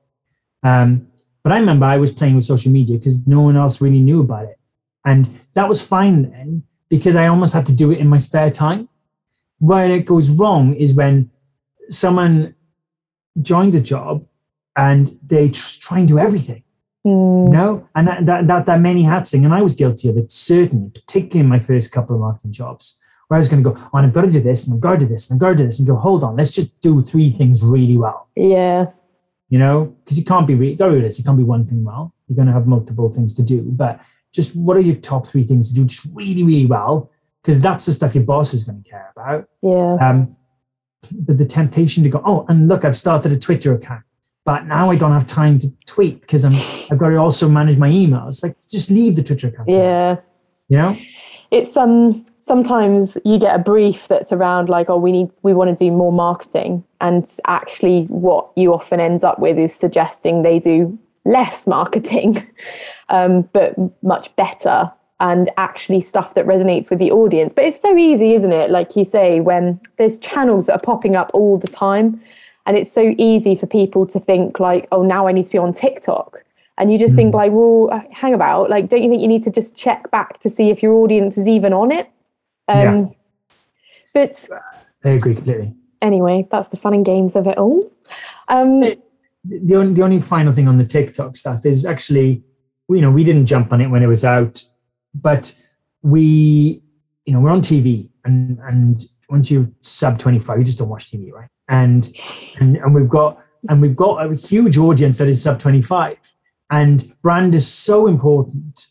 [0.63, 1.07] Um,
[1.45, 4.21] but I remember I was playing with social media because no one else really knew
[4.21, 4.57] about it,
[5.05, 8.49] and that was fine then because I almost had to do it in my spare
[8.49, 8.89] time.
[9.59, 11.29] Where it goes wrong is when
[11.89, 12.55] someone
[13.43, 14.25] joined a job
[14.75, 16.63] and they try and do everything.
[17.05, 20.09] Mm, you know and that, that that that many hats thing and i was guilty
[20.09, 22.95] of it certainly particularly in my first couple of marketing jobs
[23.27, 24.81] where i was going to go oh, and i've got to do this and i've
[24.81, 26.49] got to do this and i've got to do this and go hold on let's
[26.49, 28.27] just do three things really well.
[28.35, 28.87] Yeah.
[29.55, 32.05] You know because you can't be re- with this it can't be one thing well
[32.27, 33.93] you're going to have multiple things to do but
[34.37, 36.95] just what are your top three things to do just really really well
[37.41, 39.95] because that's the stuff your boss is going to care about Yeah.
[40.05, 40.19] um,
[41.27, 44.03] but the temptation to go, oh, and look, I've started a Twitter account,
[44.43, 46.55] but now I don't have time to tweet because I'm
[46.91, 48.41] I've got to also manage my emails.
[48.41, 49.69] Like, just leave the Twitter account.
[49.69, 50.15] Yeah.
[50.67, 50.97] you know.
[51.51, 55.75] It's um sometimes you get a brief that's around like, oh, we need we want
[55.75, 56.83] to do more marketing.
[57.01, 62.47] And actually what you often end up with is suggesting they do less marketing,
[63.09, 67.51] um, but much better and actually stuff that resonates with the audience.
[67.51, 68.69] But it's so easy, isn't it?
[68.69, 72.21] Like you say, when there's channels that are popping up all the time,
[72.67, 75.57] and it's so easy for people to think like, oh, now I need to be
[75.57, 76.43] on TikTok.
[76.77, 78.69] And you just think like, well, uh, hang about.
[78.69, 81.37] Like, don't you think you need to just check back to see if your audience
[81.37, 82.11] is even on it?
[82.67, 83.05] Um, Yeah.
[84.13, 84.47] But
[85.03, 85.73] I agree completely.
[86.01, 87.81] anyway, that's the fun and games of it all.
[88.47, 88.81] Um,
[89.47, 92.43] The only the only final thing on the TikTok stuff is actually,
[92.89, 94.63] you know, we didn't jump on it when it was out,
[95.13, 95.53] but
[96.01, 96.81] we,
[97.25, 100.89] you know, we're on TV, and and once you're sub twenty five, you just don't
[100.89, 101.49] watch TV, right?
[101.67, 102.11] And
[102.59, 106.17] and and we've got and we've got a huge audience that is sub twenty five,
[106.71, 108.87] and brand is so important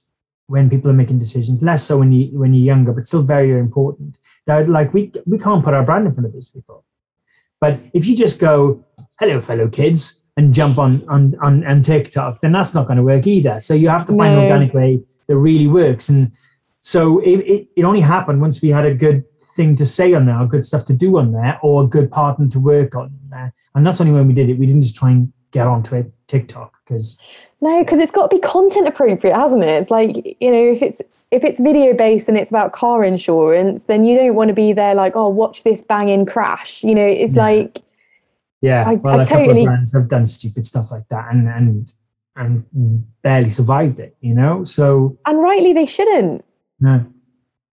[0.46, 1.62] when people are making decisions.
[1.62, 4.18] Less so when you when you're younger, but still very very important.
[4.46, 6.84] That like we we can't put our brand in front of those people.
[7.60, 8.84] But if you just go,
[9.18, 13.02] hello, fellow kids, and jump on on on, on TikTok, then that's not going to
[13.02, 13.60] work either.
[13.60, 16.08] So you have to find an organic way that really works.
[16.08, 16.32] And
[16.80, 19.24] so it, it, it only happened once we had a good
[19.56, 22.10] thing to say on there, or good stuff to do on there, or a good
[22.10, 23.54] partner to work on there.
[23.74, 24.58] And that's only when we did it.
[24.58, 27.16] We didn't just try and get onto it TikTok because
[27.60, 29.68] No, because it's got to be content appropriate, hasn't it?
[29.80, 33.84] It's like you know, if it's if it's video based and it's about car insurance,
[33.84, 36.82] then you don't want to be there like, oh, watch this banging crash.
[36.84, 37.42] You know, it's Yeah.
[37.42, 37.82] like
[38.60, 41.32] yeah, I- well, I a couple totally- of brands have done stupid stuff like that
[41.32, 41.92] and and
[42.36, 44.16] and barely survived it.
[44.20, 46.44] You know, so and rightly they shouldn't.
[46.80, 47.06] No.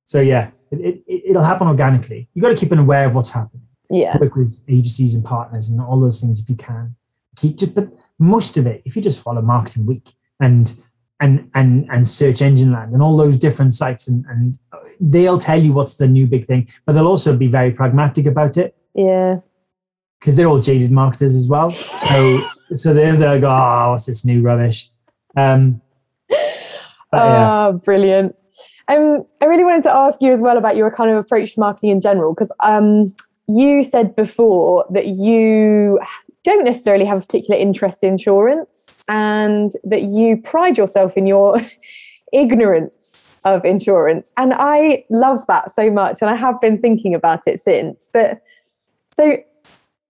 [0.05, 2.27] So yeah, it, it, it'll happen organically.
[2.33, 3.63] You got to keep an aware of what's happening.
[3.89, 6.95] Yeah, Work with agencies and partners and all those things if you can.
[7.35, 7.89] Keep just, but
[8.21, 10.73] most of it, if you just follow Marketing Week and
[11.19, 14.57] and and and Search Engine Land and all those different sites, and and
[14.99, 18.55] they'll tell you what's the new big thing, but they'll also be very pragmatic about
[18.55, 19.37] it yeah.
[20.19, 21.71] because they're all jaded marketers as well.
[21.71, 22.41] So
[22.73, 24.89] so they're they'll go, oh, what's this new rubbish?
[25.35, 25.81] Um,
[26.29, 26.37] but
[27.13, 27.67] yeah.
[27.67, 28.35] Oh, brilliant.
[28.87, 31.59] Um, I really wanted to ask you as well about your kind of approach to
[31.59, 33.15] marketing in general, because um,
[33.47, 35.99] you said before that you
[36.43, 41.61] don't necessarily have a particular interest in insurance and that you pride yourself in your
[42.33, 44.31] ignorance of insurance.
[44.37, 46.21] And I love that so much.
[46.21, 48.09] And I have been thinking about it since.
[48.13, 48.41] But
[49.15, 49.37] so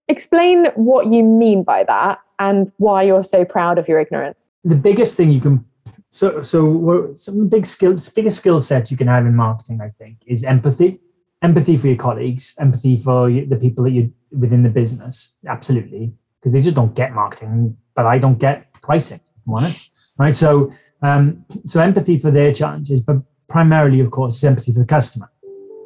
[0.07, 4.37] explain what you mean by that and why you're so proud of your ignorance.
[4.63, 5.65] The biggest thing you can
[6.13, 9.79] so so some of the big skills biggest skill set you can have in marketing,
[9.81, 10.99] I think, is empathy.
[11.41, 16.53] Empathy for your colleagues, empathy for the people that you within the business, absolutely, because
[16.53, 19.19] they just don't get marketing, but I don't get pricing.
[19.47, 20.33] honest, right?
[20.33, 24.85] So um, so empathy for their challenges, but primarily, of course, is empathy for the
[24.85, 25.31] customer.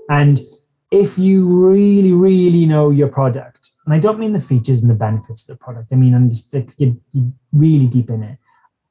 [0.10, 0.42] And
[0.92, 4.96] if you really, really know your product, and I don't mean the features and the
[4.96, 8.38] benefits of the product, I mean understand you really deep in it.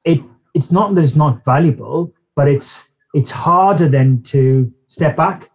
[0.05, 0.21] It
[0.55, 5.51] it's not that it's not valuable, but it's it's harder then to step back.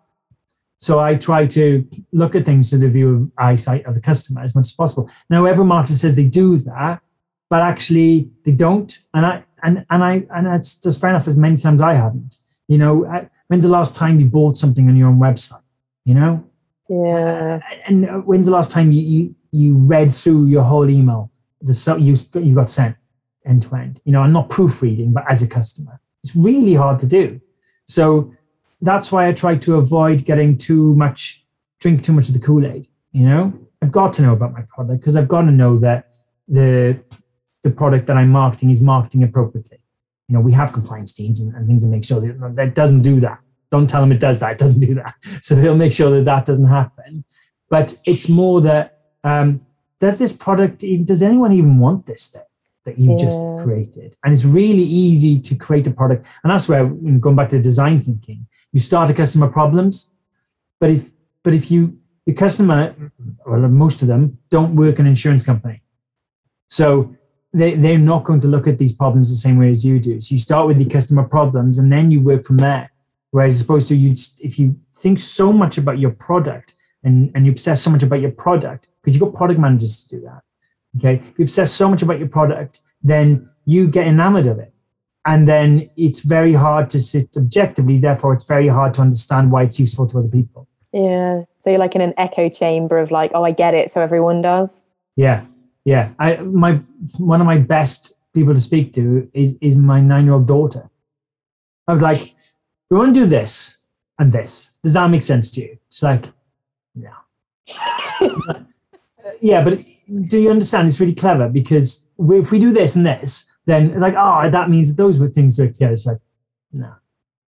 [0.79, 4.41] So I try to look at things through the view of eyesight of the customer
[4.41, 5.09] as much as possible.
[5.29, 7.01] Now, every marketer says they do that,
[7.49, 8.97] but actually they don't.
[9.13, 11.27] And I and and I and that's just fair enough.
[11.27, 12.37] As many times I haven't.
[12.69, 15.61] You know, when's the last time you bought something on your own website?
[16.05, 16.43] You know,
[16.89, 17.59] Yeah.
[17.85, 21.29] and uh, when's the last time you you, you read through your whole email
[21.61, 22.95] the so you you got sent
[23.45, 26.99] end to end you know I'm not proofreading but as a customer it's really hard
[26.99, 27.39] to do
[27.85, 28.31] so
[28.81, 31.45] that's why i try to avoid getting too much
[31.79, 33.53] drink too much of the kool-aid you know?
[33.81, 36.09] I've got to know about my product because i've got to know that
[36.47, 36.99] the
[37.63, 39.79] the product that i'm marketing is marketing appropriately.
[40.27, 43.01] You know we have compliance teams and, and things to make sure that that doesn't
[43.01, 43.39] do that.
[43.71, 45.15] Don't tell them it does that it doesn't do that.
[45.41, 47.23] So they'll make sure that that doesn't happen.
[47.69, 49.61] But it's more that um,
[49.99, 52.41] does this product even does anyone even want this thing
[52.89, 53.63] that you just Yeah.
[53.63, 54.15] created.
[54.23, 56.25] And it's really easy to create a product.
[56.43, 56.85] And that's where
[57.25, 60.09] going back to design thinking you start a customer problems
[60.79, 61.11] but if
[61.43, 62.79] but if you your customer
[63.45, 65.81] well most of them don't work in an insurance company.
[66.67, 67.15] So
[67.51, 70.21] they, they're not going to look at these problems the same way as you do.
[70.21, 72.91] So you start with the customer problems and then you work from there.
[73.31, 77.45] Whereas as opposed to you if you think so much about your product and, and
[77.45, 80.41] you obsess so much about your product because you've got product managers to do that
[80.99, 84.73] okay if you obsess so much about your product then you get enamored of it
[85.25, 89.63] and then it's very hard to sit objectively therefore it's very hard to understand why
[89.63, 91.43] it's useful to other people Yeah.
[91.61, 93.91] So you're like in an echo chamber of like, oh, I get it.
[93.91, 94.83] So everyone does.
[95.15, 95.39] yeah
[95.85, 96.71] yeah i my
[97.17, 100.83] one of my best people to speak to is is my nine year old daughter
[101.87, 102.33] i was like
[102.89, 103.77] we want to do this
[104.19, 106.25] and this does that make sense to you it's like
[106.95, 107.19] yeah
[109.41, 109.73] yeah but
[110.27, 113.99] do you understand it's really clever because we, if we do this and this then
[113.99, 116.17] like oh that means that those were things to work together it's like
[116.71, 116.91] no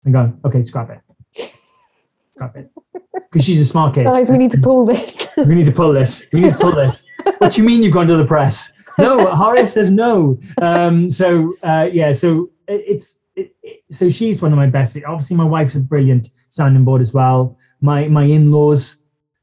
[0.06, 1.52] i'm going okay scrap it
[2.36, 2.72] scrap it
[3.32, 5.28] because she's a smart kid Guys, we need to pull this.
[5.38, 6.26] we need to pull this.
[6.34, 7.06] We need to pull this.
[7.38, 8.72] what do you mean you've gone to the press?
[8.98, 10.40] No, Horace says no.
[10.62, 14.98] Um, so uh, yeah, so it- it's it, it, so she's one of my best.
[15.08, 17.56] Obviously, my wife's a brilliant sounding board as well.
[17.82, 18.98] My my in laws.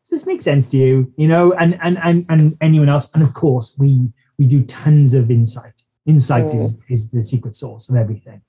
[0.08, 1.12] Does this make sense to you?
[1.16, 3.10] You know, and and and and anyone else?
[3.14, 5.82] And of course, we we do tons of insight.
[6.06, 8.40] Insight is is the secret source of everything.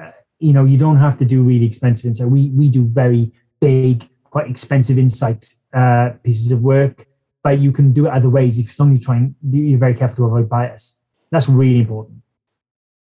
[0.00, 2.28] Uh, you know, you don't have to do really expensive insight.
[2.28, 7.06] We we do very big, quite expensive insight uh, pieces of work,
[7.42, 9.78] but you can do it other ways if as long as you try and you're
[9.78, 10.94] very careful to avoid bias.
[11.30, 12.18] That's really important.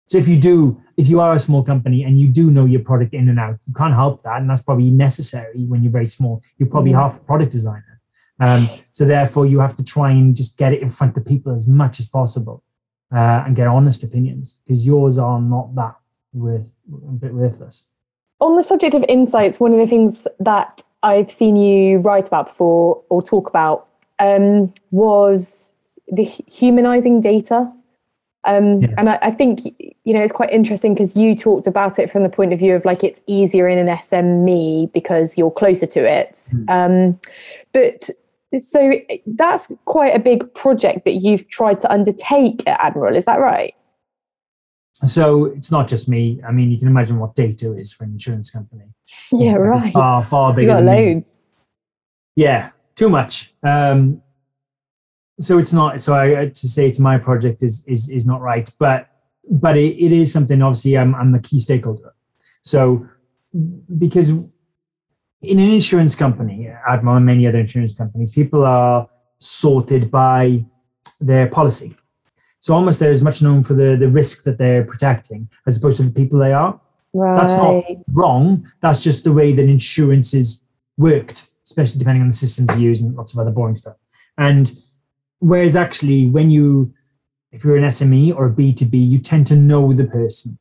[0.07, 2.81] So if you do, if you are a small company and you do know your
[2.81, 6.07] product in and out, you can't help that, and that's probably necessary when you're very
[6.07, 6.43] small.
[6.57, 6.95] You're probably Mhm.
[7.01, 7.92] half a product designer.
[8.39, 11.53] Um, so therefore, you have to try and just get it in front of people
[11.53, 12.63] as much as possible
[13.13, 15.95] uh, and get honest opinions because yours are not that
[16.33, 17.85] worth a bit worthless.
[18.39, 22.47] On the subject of insights, one of the things that I've seen you write about
[22.47, 23.87] before or talk about
[24.19, 25.73] um, was
[26.07, 27.71] the humanizing data.
[28.45, 28.89] Um, Yeah.
[28.97, 29.61] And I, I think
[30.03, 32.75] you know it's quite interesting because you talked about it from the point of view
[32.75, 36.49] of like it's easier in an SME because you're closer to it.
[36.67, 37.19] Um,
[37.71, 38.09] but
[38.59, 38.93] so
[39.25, 43.15] that's quite a big project that you've tried to undertake at Admiral.
[43.15, 43.73] Is that right?
[45.05, 46.41] So it's not just me.
[46.47, 48.85] I mean, you can imagine what data is for an insurance company.
[49.31, 49.93] Yeah, It's right.
[49.93, 51.13] Far, far You bigger got than me.
[51.15, 51.35] loads.
[52.35, 53.53] Yeah, too much.
[53.63, 54.21] Um,
[55.39, 55.99] so it's not.
[55.99, 59.09] So I, to say it's my project is is is not right, but
[59.49, 60.61] but it, it is something.
[60.61, 62.13] Obviously, I'm I'm the key stakeholder.
[62.61, 63.05] So
[63.97, 64.31] because
[65.43, 69.07] in an insurance company, Admiral and many other insurance companies, people are
[69.39, 70.65] sorted by
[71.19, 71.95] their policy.
[72.59, 75.97] So almost they're as much known for the the risk that they're protecting as opposed
[75.97, 76.79] to the people they are.
[77.13, 77.39] Right.
[77.39, 78.71] That's not wrong.
[78.81, 80.61] That's just the way that insurance is
[80.97, 81.47] worked.
[81.65, 83.95] especially depending on the systems you use and lots of other boring stuff.
[84.37, 84.75] And
[85.39, 86.93] whereas actually, when you,
[87.51, 90.57] if you're an SME or a B2B, you tend to know the person.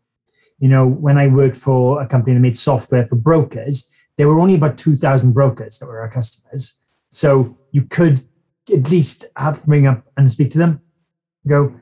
[0.58, 4.40] You know, when I worked for a company that made software for brokers, there were
[4.40, 6.74] only about 2,000 brokers that were our customers.
[7.10, 8.22] So you could
[8.72, 10.80] at least have to bring up and speak to them.
[11.46, 11.74] Go,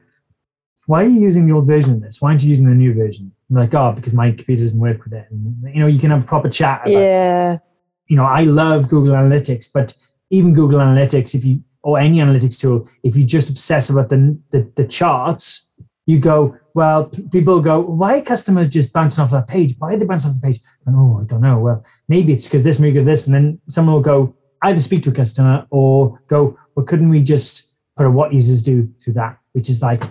[0.87, 2.20] why are you using the old version of this?
[2.20, 3.33] Why aren't you using the new version?
[3.51, 5.26] I'm like, oh, because my computer doesn't work with it.
[5.31, 7.59] And, you know, you can have a proper chat about Yeah.
[8.07, 9.95] you know, I love Google Analytics, but
[10.31, 14.39] even Google Analytics, if you or any analytics tool, if you just obsess about the
[14.51, 15.66] the, the charts,
[16.11, 19.74] you go, well, people go, why are customers just bouncing off that page?
[19.78, 20.61] Why are they bouncing off the page?
[20.86, 21.58] And oh, I don't know.
[21.58, 25.11] Well, maybe it's because this, maybe this, and then someone will go either speak to
[25.11, 29.82] a customer or go, well, couldn't we just put a WhatUsersDo through that, which is
[29.82, 30.02] like,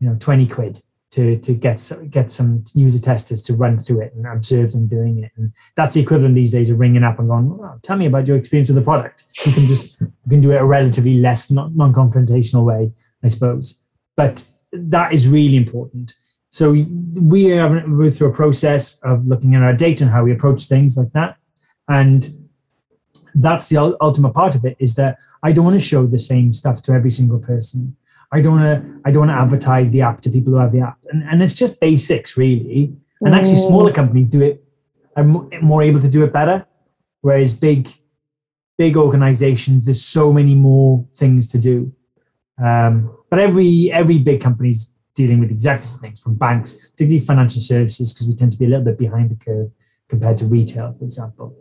[0.00, 4.14] you know, twenty quid to to get get some user testers to run through it
[4.14, 7.28] and observe them doing it, and that's the equivalent these days of ringing up and
[7.28, 10.40] going, well, "Tell me about your experience with the product." You can just you can
[10.40, 12.92] do it a relatively less non confrontational way,
[13.24, 13.74] I suppose.
[14.16, 16.14] But that is really important.
[16.50, 20.32] So we are we're through a process of looking at our data and how we
[20.32, 21.36] approach things like that,
[21.88, 22.48] and
[23.34, 24.76] that's the ultimate part of it.
[24.78, 27.96] Is that I don't want to show the same stuff to every single person.
[28.32, 29.00] I don't want to.
[29.04, 31.42] I don't want to advertise the app to people who have the app, and and
[31.42, 32.96] it's just basics really.
[33.20, 34.64] And actually, smaller companies do it
[35.16, 36.66] are more able to do it better,
[37.20, 37.92] whereas big
[38.78, 41.92] big organizations there's so many more things to do.
[42.62, 46.74] Um, but every every big company is dealing with exactly the same things from banks,
[46.74, 49.70] particularly financial services, because we tend to be a little bit behind the curve
[50.08, 51.54] compared to retail, for example.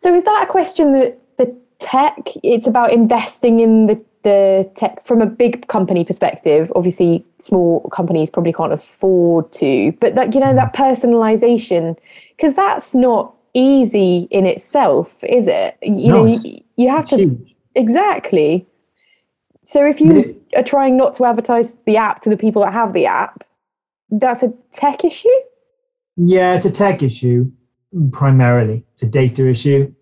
[0.00, 5.04] So is that a question that the tech, it's about investing in the, the tech
[5.04, 6.72] from a big company perspective?
[6.74, 11.96] Obviously, small companies probably can't afford to, but that, you know, that personalization,
[12.36, 15.76] because that's not easy in itself, is it?
[15.82, 17.56] You No, know, you, you have to, huge.
[17.74, 18.66] exactly.
[19.64, 22.92] So if you are trying not to advertise the app to the people that have
[22.92, 23.44] the app,
[24.10, 25.28] that's a tech issue?
[26.16, 27.50] Yeah, it's a tech issue
[28.10, 28.84] primarily.
[28.94, 29.94] It's a data issue.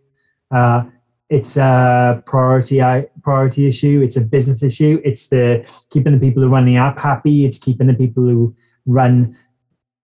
[0.51, 0.85] Uh,
[1.29, 2.81] it's a priority
[3.23, 4.01] priority issue.
[4.03, 5.01] It's a business issue.
[5.05, 7.45] It's the keeping the people who run the app happy.
[7.45, 8.57] It's keeping the people who
[8.87, 9.37] run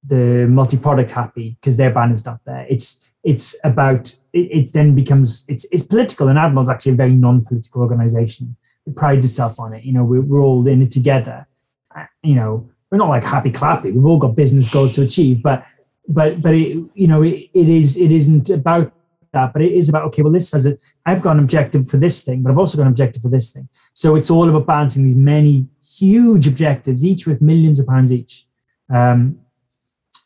[0.04, 2.64] the multi-product happy because they're banning stuff there.
[2.68, 7.12] It's it's about it, it then becomes it's it's political and Admiral's actually a very
[7.12, 8.56] non-political organization.
[8.94, 9.84] Prides itself on it.
[9.84, 11.46] You know, we're, we're all in it together.
[11.94, 13.92] Uh, You know, we're not like happy clappy.
[13.92, 15.66] We've all got business goals to achieve, but
[16.08, 18.92] but but it, you know it, it is it isn't about
[19.32, 21.96] that but it is about okay well this has a i've got an objective for
[21.96, 24.66] this thing but i've also got an objective for this thing so it's all about
[24.66, 28.46] balancing these many huge objectives each with millions of pounds each
[28.92, 29.38] um,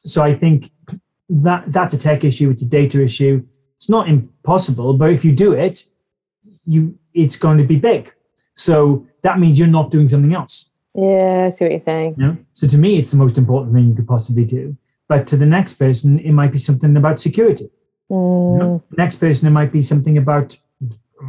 [0.04, 0.70] so i think
[1.28, 3.42] that that's a tech issue it's a data issue
[3.76, 5.84] it's not impossible but if you do it
[6.66, 8.12] you it's going to be big
[8.66, 10.54] so that means you're not doing something else
[10.94, 12.10] Yeah, I see what you're saying.
[12.18, 12.36] you know?
[12.58, 14.64] So to me, it's the most important thing you could possibly do.
[15.12, 17.68] But to the next person, it might be something about security.
[18.10, 18.82] you Mm, know?
[19.02, 20.48] Next person, it might be something about,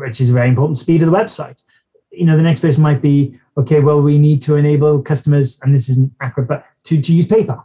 [0.04, 1.60] which is very important, speed of the website.
[2.20, 3.16] You know, the next person might be,
[3.62, 7.28] okay, well, we need to enable customers, and this isn't accurate, but to, to use
[7.34, 7.62] PayPal.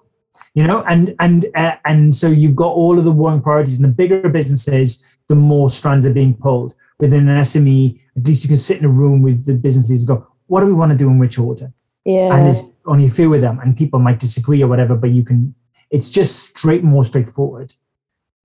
[0.58, 3.84] You know, and and uh, and so you've got all of the warring priorities, and
[3.90, 4.88] the bigger businesses,
[5.30, 6.72] the more strands are being pulled.
[6.98, 10.02] Within an SME, at least you can sit in a room with the business leaders
[10.02, 11.72] and go, what do we want to do in which order?
[12.06, 12.32] Yeah.
[12.32, 15.24] and there's only a few of them and people might disagree or whatever but you
[15.24, 15.52] can
[15.90, 17.74] it's just straight more straightforward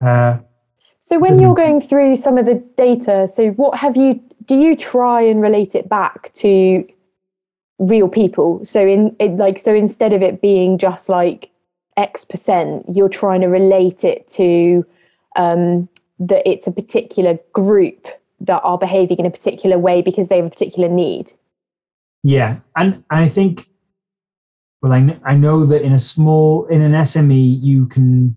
[0.04, 0.39] uh,
[1.04, 4.76] So when you're going through some of the data, so what have you do you
[4.76, 6.88] try and relate it back to
[7.78, 8.66] real people?
[8.66, 11.52] So in it like so instead of it being just like
[11.97, 14.86] X percent, you're trying to relate it to
[15.36, 15.88] um,
[16.20, 18.08] that it's a particular group
[18.42, 21.32] that are behaving in a particular way because they have a particular need.
[22.24, 23.68] yeah and i think
[24.82, 28.36] well I, kn- I know that in a small in an sme you can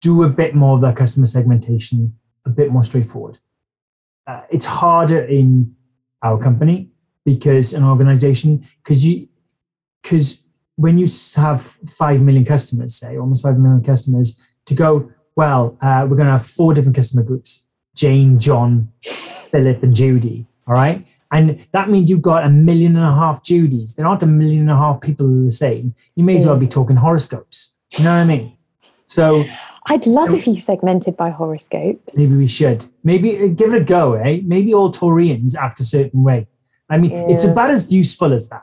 [0.00, 2.14] do a bit more of that customer segmentation
[2.44, 3.38] a bit more straightforward
[4.26, 5.74] uh, it's harder in
[6.22, 6.90] our company
[7.24, 9.28] because an organization because you
[10.02, 10.42] because
[10.76, 11.06] when you
[11.36, 16.26] have 5 million customers say almost 5 million customers to go well uh, we're going
[16.26, 17.65] to have four different customer groups
[17.96, 23.04] jane john philip and judy all right and that means you've got a million and
[23.04, 23.96] a half Judys.
[23.96, 26.46] there aren't a million and a half people who are the same you may as
[26.46, 28.52] well be talking horoscopes you know what i mean
[29.06, 29.44] so
[29.88, 32.16] I'd love So- if you segmented by horoscopes.
[32.16, 32.84] Maybe we should.
[33.04, 34.40] Maybe uh, give it a go, eh?
[34.42, 36.48] Maybe all Taurians act a certain way.
[36.90, 38.62] I mean, it's about as useful as that.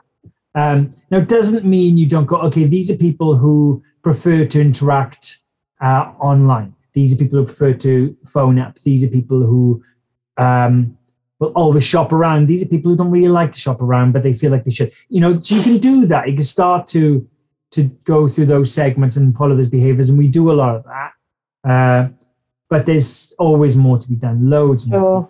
[0.54, 4.60] Um, now, it doesn't mean you don't go, okay, these are people who prefer to
[4.60, 5.38] interact
[5.80, 6.74] uh, online.
[6.94, 8.78] These are people who prefer to phone up.
[8.80, 9.82] These are people who
[10.36, 10.96] um,
[11.40, 12.46] will always shop around.
[12.46, 14.70] These are people who don't really like to shop around, but they feel like they
[14.70, 14.92] should.
[15.08, 16.28] You know, so you can do that.
[16.28, 17.28] You can start to
[17.72, 20.84] to go through those segments and follow those behaviors, and we do a lot of
[20.84, 21.68] that.
[21.68, 22.08] Uh,
[22.70, 24.48] but there's always more to be done.
[24.48, 24.98] Loads more.
[24.98, 25.28] to be Sure.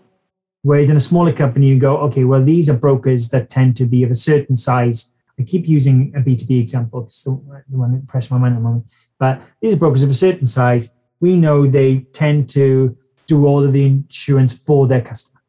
[0.63, 3.85] Whereas in a smaller company, you go, okay, well, these are brokers that tend to
[3.85, 5.13] be of a certain size.
[5.39, 7.33] I keep using a B2B example because the,
[7.69, 8.87] the one that impressed my mind at the moment.
[9.19, 10.91] But these are brokers of a certain size.
[11.25, 11.91] We know they
[12.23, 12.69] tend to
[13.27, 15.41] do all of the insurance for their customer.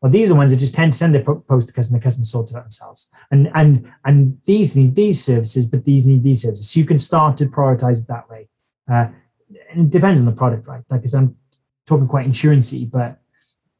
[0.00, 2.24] Or these are ones that just tend to send their post to customer, the customer
[2.24, 3.08] sorts it out themselves.
[3.32, 3.70] And and
[4.04, 6.70] and these need these services, but these need these services.
[6.70, 8.42] So you can start to prioritize it that way.
[8.92, 9.06] Uh,
[9.70, 10.84] and it depends on the product, right?
[10.90, 11.36] Like said, I'm
[11.86, 13.18] talking quite insurancy, but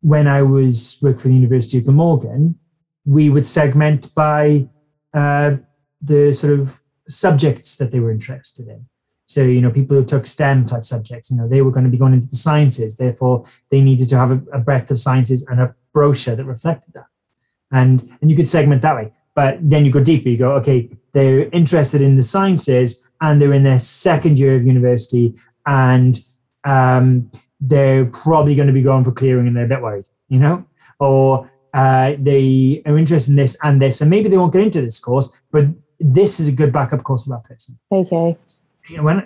[0.01, 2.59] when I was working for the University of Glamorgan,
[3.05, 4.69] we would segment by
[5.15, 5.51] uh,
[6.03, 8.87] the sort of subjects that they were interested in.
[9.27, 11.91] So, you know, people who took STEM type subjects, you know, they were going to
[11.91, 12.97] be going into the sciences.
[12.97, 16.95] Therefore, they needed to have a, a breadth of sciences and a brochure that reflected
[16.95, 17.07] that.
[17.73, 19.13] And and you could segment that way.
[19.35, 20.29] But then you go deeper.
[20.29, 24.67] You go, okay, they're interested in the sciences and they're in their second year of
[24.67, 25.35] university
[25.67, 26.19] and
[26.65, 30.39] um, they're probably going to be going for clearing and they're a bit worried, you
[30.39, 30.65] know?
[31.01, 34.81] Or uh, they are interested in this and this, and maybe they won't get into
[34.81, 35.67] this course, but
[36.01, 37.79] this is a good backup course for that person.
[37.91, 38.37] Okay.
[38.89, 39.17] You know, when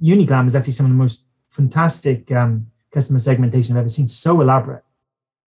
[0.00, 4.08] the Uniglam is actually some of the most fantastic um, customer segmentation I've ever seen,
[4.08, 4.84] so elaborate.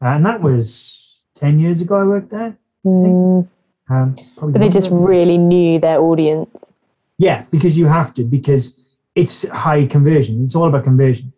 [0.01, 2.57] Uh, and that was 10 years ago I worked there.
[2.85, 3.47] Mm,
[3.89, 5.07] Um, probably but they just longer.
[5.09, 6.73] really knew their audience.
[7.17, 8.79] Yeah, because you have to, because
[9.15, 10.41] it's high conversion.
[10.41, 11.33] It's all about conversion.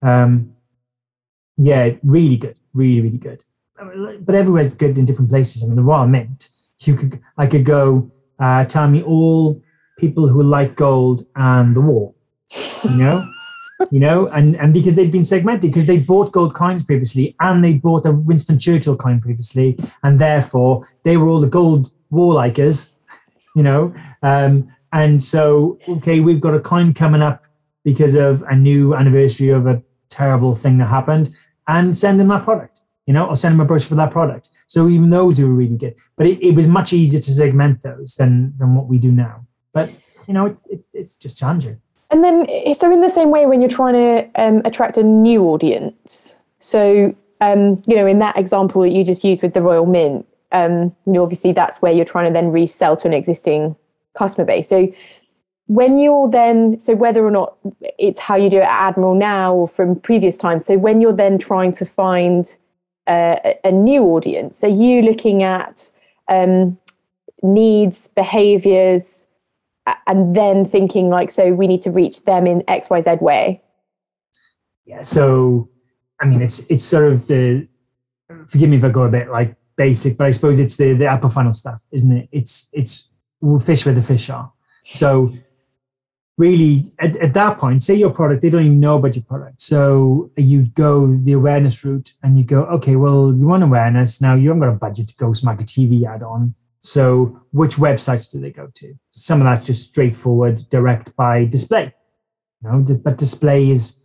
[0.00, 0.54] Um,
[1.56, 3.44] yeah, really good, really, really good.
[4.20, 5.62] But everywhere's good in different places.
[5.62, 6.48] I mean, the Royal Mint,
[6.80, 9.60] you could, I could go, uh, tell me all
[9.98, 12.14] people who like gold and the war,
[12.84, 13.28] you know,
[13.90, 17.64] you know, and and because they'd been segmented, because they bought gold coins previously and
[17.64, 22.34] they bought a Winston Churchill coin previously, and therefore they were all the gold war
[22.34, 22.90] likers,
[23.56, 23.94] you know.
[24.22, 27.46] Um, and so, okay, we've got a coin coming up
[27.84, 31.34] because of a new anniversary of a terrible thing that happened,
[31.66, 34.48] and send them that product, you know, or send them a brochure for that product.
[34.66, 38.14] So even those were really good, but it, it was much easier to segment those
[38.14, 39.46] than than what we do now.
[39.74, 39.90] But
[40.26, 41.78] you know, it, it, it's just challenging.
[42.10, 45.42] And then, so in the same way, when you're trying to um, attract a new
[45.44, 49.84] audience, so um, you know, in that example that you just used with the Royal
[49.84, 53.76] Mint, um, you know, obviously that's where you're trying to then resell to an existing
[54.16, 54.68] customer base.
[54.68, 54.92] So
[55.66, 57.56] when you're then, so whether or not
[57.98, 61.12] it's how you do it at Admiral now or from previous times, so when you're
[61.12, 62.54] then trying to find
[63.06, 65.90] uh, a- new audience, are you looking at
[66.28, 66.78] um,
[67.42, 69.26] needs, behaviors,
[70.06, 73.62] and then thinking like, so we need to reach them in X, Y, Z way.
[74.84, 75.02] Yeah.
[75.02, 75.68] So,
[76.20, 77.66] I mean, it's it's sort of the.
[78.48, 81.06] Forgive me if I go a bit like basic, but I suppose it's the the
[81.06, 82.28] upper funnel stuff, isn't it?
[82.32, 83.08] It's it's
[83.40, 84.52] we'll fish where the fish are.
[84.84, 85.32] So,
[86.36, 89.60] really, at, at that point, say your product, they don't even know about your product.
[89.60, 94.34] So you go the awareness route, and you go, okay, well, you want awareness now.
[94.34, 96.54] You haven't got a budget to go smack a TV ad on.
[96.84, 98.94] So, which websites do they go to?
[99.10, 101.94] Some of that's just straightforward, direct by display.
[102.62, 103.96] You know, but display is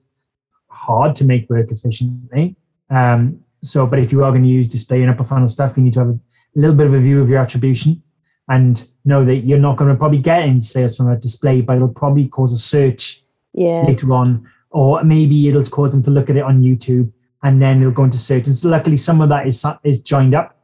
[0.68, 2.56] hard to make work efficiently.
[2.90, 5.84] Um, so, but if you are going to use display and upper funnel stuff, you
[5.84, 6.20] need to have a
[6.56, 8.02] little bit of a view of your attribution
[8.48, 11.76] and know that you're not going to probably get any sales from a display, but
[11.76, 13.22] it'll probably cause a search
[13.52, 13.84] Yeah.
[13.88, 17.12] later on, or maybe it'll cause them to look at it on YouTube
[17.44, 18.48] and then it'll go into search.
[18.48, 20.56] And so luckily, some of that is is joined up.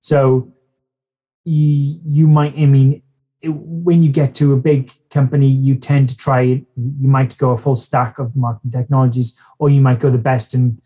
[0.00, 0.50] So
[1.44, 3.02] you you might, I mean,
[3.40, 6.40] it, when you get to a big company, you tend to try.
[6.42, 6.64] You
[7.08, 10.80] might go a full stack of marketing technologies, or you might go the best and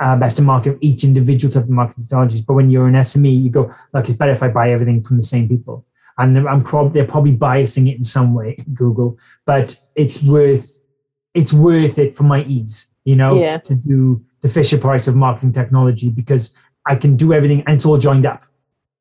[0.00, 2.40] uh, best in market of each individual type of marketing technologies.
[2.42, 5.16] But when you're an SME, you go like it's better if I buy everything from
[5.16, 5.84] the same people.
[6.18, 10.78] And I'm probably they're probably biasing it in some way, Google, but it's worth
[11.34, 13.56] it's worth it for my ease, you know, Yeah.
[13.58, 16.54] to do the Fisher Price of marketing technology because
[16.86, 18.42] I can do everything and it's all joined up,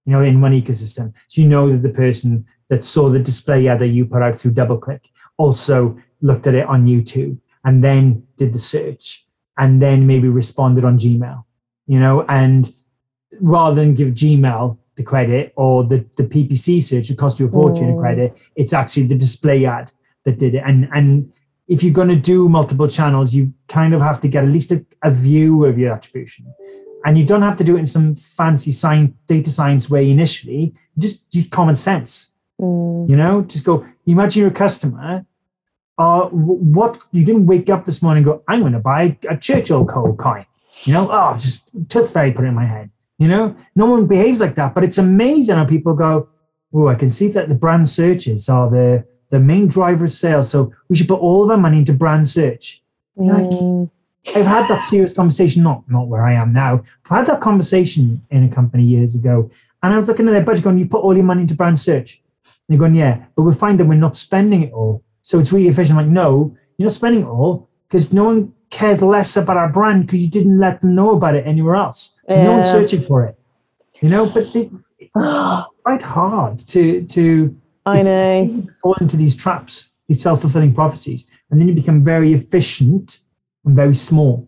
[0.05, 1.13] you know, in one ecosystem.
[1.27, 4.39] So you know that the person that saw the display ad that you put out
[4.39, 5.05] through DoubleClick
[5.37, 9.25] also looked at it on YouTube and then did the search
[9.57, 11.43] and then maybe responded on Gmail,
[11.87, 12.73] you know, and
[13.39, 17.51] rather than give Gmail the credit or the, the PPC search that cost you a
[17.51, 17.93] fortune Mm.
[17.93, 19.91] of credit, it's actually the display ad
[20.25, 20.63] that did it.
[20.65, 21.31] And and
[21.67, 24.71] if you're going to do multiple channels, you kind of have to get at least
[24.71, 26.45] a, a view of your attribution.
[27.05, 30.73] And you don't have to do it in some fancy science, data science way initially.
[30.97, 32.31] Just use common sense.
[32.59, 33.09] Mm.
[33.09, 33.85] You know, just go.
[34.05, 35.25] Imagine you're a customer.
[35.97, 39.37] Uh, what you didn't wake up this morning and go, I'm going to buy a
[39.37, 40.45] Churchill coal coin.
[40.85, 42.89] You know, oh, just tooth fairy put it in my head.
[43.19, 46.27] You know, no one behaves like that, but it's amazing how people go,
[46.73, 50.49] oh, I can see that the brand searches are the the main driver of sales.
[50.49, 52.83] So we should put all of our money into brand search.
[53.15, 53.89] Like, Mm.
[54.27, 56.83] I've had that serious conversation, not not where I am now.
[57.09, 59.49] I've had that conversation in a company years ago,
[59.81, 61.79] and I was looking at their budget, going, "You put all your money into brand
[61.79, 65.39] search." And they're going, "Yeah, but we find that we're not spending it all, so
[65.39, 69.01] it's really efficient." I'm like, "No, you're not spending it all because no one cares
[69.01, 72.13] less about our brand because you didn't let them know about it anywhere else.
[72.29, 73.37] So no one's searching for it,
[74.01, 74.71] you know." But it's
[75.83, 77.55] quite hard to to
[77.87, 78.67] I know.
[78.83, 83.17] fall into these traps, these self fulfilling prophecies, and then you become very efficient
[83.65, 84.47] and very small.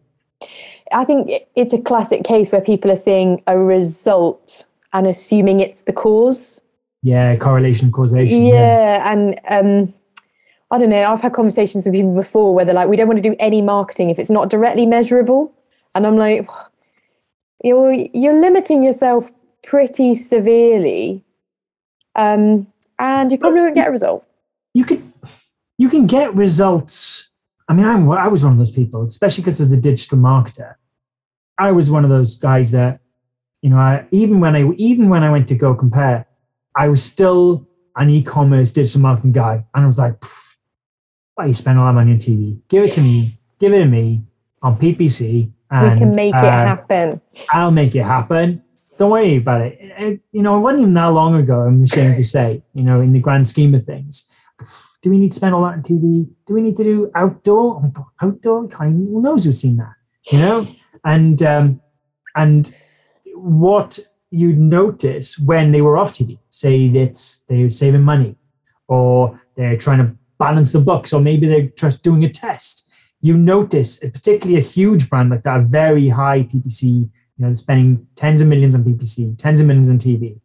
[0.91, 5.82] I think it's a classic case where people are seeing a result and assuming it's
[5.82, 6.61] the cause.
[7.01, 8.45] Yeah, correlation, causation.
[8.45, 9.93] Yeah, and um,
[10.72, 11.03] I don't know.
[11.03, 13.61] I've had conversations with people before where they're like, "We don't want to do any
[13.61, 15.51] marketing if it's not directly measurable,"
[15.95, 16.47] and I'm like,
[17.64, 19.32] "You're you're limiting yourself
[19.64, 21.24] pretty severely,
[22.16, 22.68] um,
[22.99, 24.26] and you probably won't get a result."
[24.74, 25.14] You can
[25.78, 27.30] you can get results.
[27.70, 30.18] I mean, I'm I was one of those people, especially because I was a digital
[30.18, 30.76] marketer,
[31.57, 32.99] I was one of those guys that,
[33.61, 36.26] you know, I, even when I even when I went to Go Compare,
[36.76, 40.16] I was still an e-commerce digital marketing guy, and I was like,
[41.36, 42.59] why you spend all that money on TV?
[42.70, 43.32] Give it to me.
[43.59, 44.24] Give it to me
[44.61, 45.51] on PPC.
[45.72, 47.22] And, we can make it uh, happen.
[47.51, 48.61] I'll make it happen.
[48.99, 49.80] Don't worry about it.
[49.82, 52.99] It- You know, it wasn't even that long ago, I'm ashamed to say, you know,
[53.01, 54.30] in the grand scheme of things.
[55.03, 56.29] Do we need to spend all that on TV?
[56.47, 57.75] Do we need to do outdoor?
[57.75, 58.65] Oh my God, outdoor?
[58.65, 59.93] Even, who knows who's seen that,
[60.31, 60.65] you know?
[61.03, 61.81] And, um,
[62.35, 62.73] and
[63.35, 63.99] what
[64.31, 68.37] you notice when they were off TV, say that they're saving money
[68.87, 72.89] or they're trying to balance the books, or maybe they're just doing a test.
[73.19, 78.39] You notice, particularly a huge brand like that, very high PPC, you know, spending tens
[78.39, 80.39] of millions on PPC, tens of millions on TV.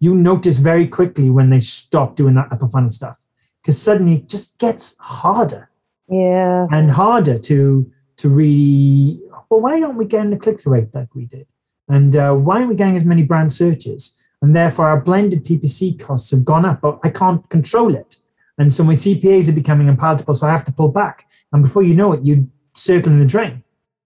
[0.00, 3.21] You notice very quickly when they stop doing that upper funnel stuff
[3.62, 5.70] because suddenly it just gets harder
[6.08, 6.66] Yeah.
[6.70, 9.20] and harder to to really.
[9.50, 11.46] Well, why aren't we getting the click through rate like we did?
[11.88, 14.16] And uh, why aren't we getting as many brand searches?
[14.40, 18.16] And therefore, our blended PPC costs have gone up, but I can't control it.
[18.58, 21.26] And so my CPAs are becoming unpalatable, so I have to pull back.
[21.52, 23.62] And before you know it, you circle in the drain.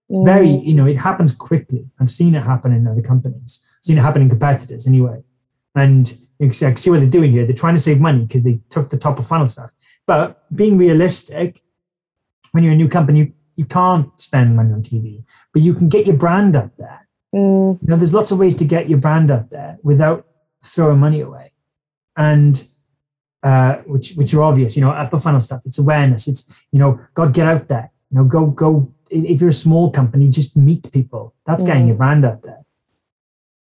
[0.09, 0.65] It's very, Mm.
[0.65, 1.85] you know, it happens quickly.
[1.99, 3.61] I've seen it happen in other companies.
[3.79, 5.21] I've seen it happen in competitors anyway.
[5.75, 7.45] And you can see, I can see what they're doing here.
[7.45, 9.71] They're trying to save money because they took the top of funnel stuff.
[10.05, 11.61] But being realistic,
[12.51, 16.05] when you're a new company, you, can't spend money on TV, but you can get
[16.05, 17.07] your brand up there.
[17.33, 17.81] Mm.
[17.81, 20.25] You know, there's lots of ways to get your brand up there without
[20.63, 21.51] throwing money away,
[22.15, 22.65] and
[23.43, 24.75] uh, which which are obvious.
[24.77, 25.61] You know, upper funnel stuff.
[25.65, 26.27] It's awareness.
[26.27, 27.91] It's you know, God, get out there.
[28.11, 28.93] You know, go go.
[29.09, 31.33] If you're a small company, just meet people.
[31.45, 31.87] That's getting Mm.
[31.87, 32.63] your brand out there.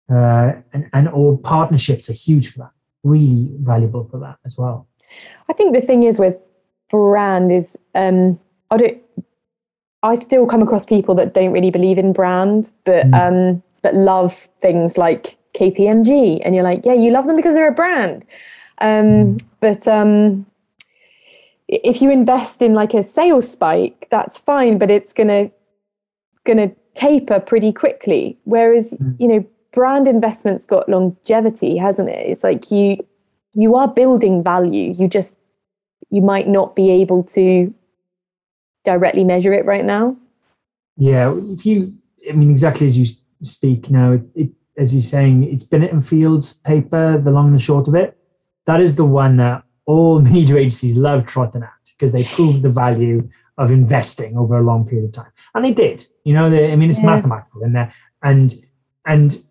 [0.10, 2.72] Uh, and and all partnerships are huge for that.
[3.03, 4.88] Really valuable for that as well.
[5.49, 6.36] I think the thing is with
[6.91, 8.39] brand is um,
[8.72, 9.01] I don't.
[10.03, 13.16] I still come across people that don't really believe in brand, but Mm.
[13.56, 17.68] um, but love things like KPMG, and you're like, yeah, you love them because they're
[17.70, 18.24] a brand.
[18.80, 20.45] Um, But um,
[21.68, 25.49] if you invest in like a sales spike, that's fine, but it's gonna
[26.45, 28.38] gonna taper pretty quickly.
[28.43, 29.16] Whereas Mm.
[29.20, 29.45] you know,
[29.76, 32.26] brand investment's got longevity, hasn't it?
[32.28, 32.97] It's like you
[33.53, 34.91] you are building value.
[34.91, 35.36] You just
[36.09, 37.73] you might not be able to
[38.84, 40.15] directly measure it right now.
[40.97, 41.93] Yeah, if you,
[42.30, 43.05] I mean, exactly as you
[43.41, 47.55] speak now, it, it, as you're saying, it's Binet and Field's paper, the long and
[47.55, 48.17] the short of it.
[48.65, 52.69] That is the one that all media agencies love trotting at because they prove the
[52.69, 56.05] value of investing over a long period of time, and they did.
[56.23, 57.07] You know, they, I mean, it's Yeah.
[57.15, 58.53] mathematical in there, and
[59.05, 59.43] and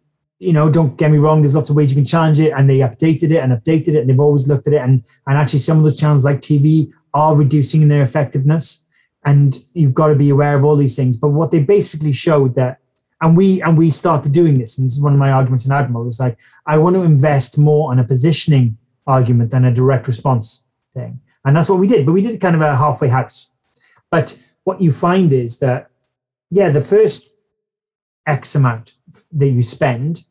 [0.45, 1.43] you know, don't get me wrong.
[1.43, 3.99] There's lots of ways you can challenge it, and they updated it and updated it,
[3.99, 6.91] and they've always looked at it, and and actually, some of those channels like TV
[7.13, 8.85] are reducing in their effectiveness
[9.25, 11.17] and you've got to be aware of all these things.
[11.17, 12.79] But what they basically showed that,
[13.21, 15.73] and we and we started doing this, and this is one of my arguments in
[15.73, 18.77] Admiral, is like I want to invest more on a positioning
[19.07, 22.05] argument than a direct response thing, and that's what we did.
[22.05, 23.51] But we did kind of a halfway house.
[24.11, 25.91] But what you find is that,
[26.51, 27.31] yeah, the first
[28.27, 28.93] X amount
[29.33, 30.25] that you spend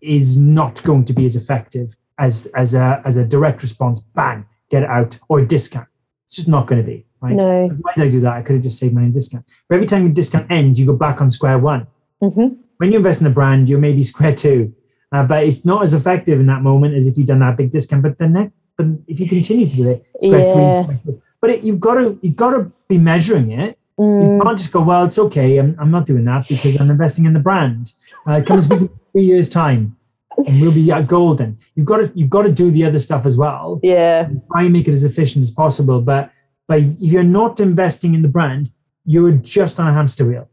[0.00, 4.00] is not going to be as effective as as a as a direct response.
[4.00, 5.88] Bang, get it out or a discount.
[6.26, 7.34] It's just not going to be right.
[7.34, 7.68] No.
[7.82, 8.32] Why did I do that?
[8.34, 9.44] I could have just saved money on discount.
[9.68, 11.86] But every time your discount ends, you go back on square one.
[12.20, 14.74] hmm When you invest in a brand, you're maybe square two,
[15.12, 17.70] uh, but it's not as effective in that moment as if you've done that big
[17.70, 18.02] discount.
[18.02, 20.52] But the next, but if you continue to do it, square Yeah.
[20.52, 21.14] three, square four.
[21.40, 24.82] But it, you've got to you've got to be measuring it You can't just go,
[24.82, 25.56] well, it's okay.
[25.56, 27.92] I'm, I'm not doing that because I'm investing in the brand.
[28.26, 29.96] Uh, come and speak in three years' time,
[30.46, 31.58] and we'll be at golden.
[31.74, 33.80] You've got to you've got to do the other stuff as well.
[33.82, 34.28] Yeah.
[34.52, 36.00] Try and make it as efficient as possible.
[36.00, 36.30] But
[36.66, 38.70] but if you're not investing in the brand,
[39.04, 40.48] you're just on a hamster wheel.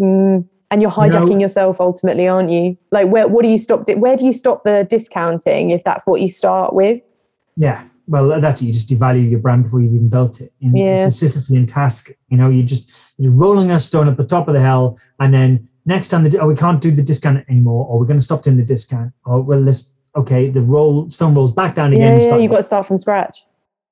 [0.00, 0.48] Mm.
[0.72, 2.76] And you're You know- hijacking yourself ultimately, aren't you?
[2.90, 3.88] Like, where what do you stop?
[3.88, 7.00] Where do you stop the discounting if that's what you start with?
[7.56, 7.84] Yeah.
[8.08, 8.66] Well, that's it.
[8.66, 10.52] You just devalue your brand before you've even built it.
[10.60, 10.96] And Yeah.
[10.96, 12.10] It's a Sisyphean task.
[12.30, 15.32] You know, you're just you're rolling a stone up the top of the hill, and
[15.32, 18.24] then next time the oh, we can't do the discount anymore, or we're going to
[18.24, 22.20] stop doing the discount, or well, let's okay, the roll stone rolls back down again.
[22.20, 22.36] Yeah, yeah.
[22.36, 23.44] You've got to start from scratch.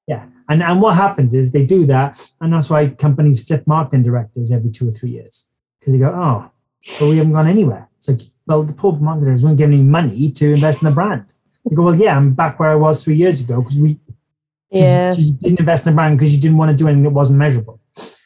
[0.06, 0.26] Yeah.
[0.48, 4.50] And and what happens is they do that, and that's why companies flip marketing directors
[4.50, 5.46] every two or three years.
[5.78, 6.50] Because they go, oh,
[6.98, 7.88] but we haven't gone anywhere.
[7.98, 10.94] It's like, well, the poor marketing directors won't give any money to invest in the
[10.94, 11.32] brand.
[11.68, 14.80] They go, well, yeah, I'm back where I was three years ago because we 'cause
[14.82, 15.12] Yeah.
[15.14, 17.38] you didn't invest in the brand because you didn't want to do anything that wasn't
[17.38, 17.80] measurable.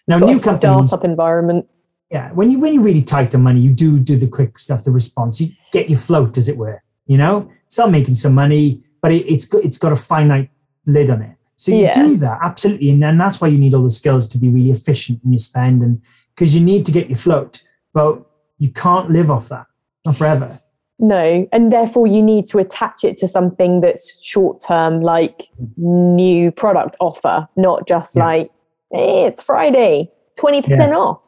[0.08, 1.66] Now, new companies, startup environment.
[2.14, 4.84] Yeah, when you when you're really tight on money, you do do the quick stuff,
[4.84, 5.40] the response.
[5.40, 6.80] You get your float, as it were.
[7.06, 10.48] You know, start making some money, but it, it's got it's got a finite
[10.86, 11.36] lid on it.
[11.56, 11.94] So you Yeah.
[11.94, 14.70] do that absolutely, and then that's why you need all the skills to be really
[14.70, 16.00] efficient in your spend, and
[16.36, 17.60] because you need to get your float,
[17.92, 18.22] but
[18.58, 19.66] you can't live off that,
[20.06, 20.60] not forever.
[21.00, 26.52] No, and therefore you need to attach it to something that's short term, like new
[26.52, 28.24] product offer, not just Yeah.
[28.26, 28.50] like
[28.92, 31.18] hey, it's Friday, twenty percent off.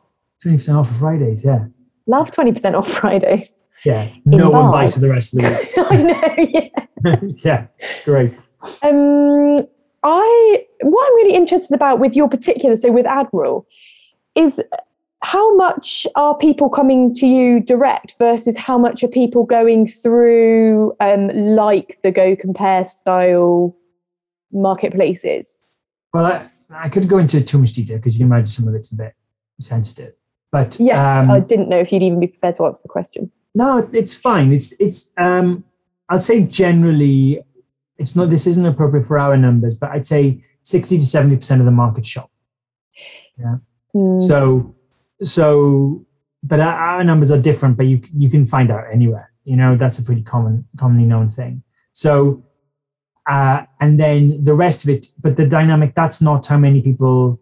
[0.47, 1.64] Twenty percent off for Fridays, yeah,
[2.07, 3.53] Love twenty percent off Fridays.
[3.84, 4.09] yeah.
[4.24, 5.78] No one buys for the rest of the week.
[5.90, 6.70] I know.
[7.05, 7.16] Yeah.
[7.44, 7.66] yeah,
[8.05, 8.32] great.
[8.80, 9.66] Um,
[10.05, 13.66] I what I'm really interested about with your particular, so with Admiral,
[14.36, 14.62] is
[15.24, 20.94] how much are people coming to you direct versus how much are people going through
[21.01, 21.26] um,
[21.57, 23.76] like the Go Compare style
[24.53, 25.53] marketplaces?
[26.14, 28.76] Well, I, I could go into too much detail because you can imagine some of
[28.76, 29.16] it's a bit
[29.59, 30.12] sensitive.
[30.53, 33.30] But Yes, um, I didn't know if you'd even be prepared to answer the question.
[33.55, 34.53] No, it's fine.
[34.53, 35.09] It's it's.
[35.16, 35.64] Um,
[36.09, 37.40] I'd say generally,
[37.99, 38.30] it's not.
[38.30, 41.72] This isn't appropriate for our numbers, but I'd say sixty to seventy percent of the
[41.72, 42.30] market shop.
[43.92, 44.20] Hmm.
[44.20, 44.74] So,
[45.22, 46.05] so,
[46.42, 47.76] but our, our numbers are different.
[47.76, 49.32] But you you can find out anywhere.
[49.44, 51.62] You know, that's a pretty common, commonly known thing.
[51.92, 52.44] So,
[53.28, 55.09] uh, and then the rest of it.
[55.20, 55.94] But the dynamic.
[55.94, 57.40] That's not how many people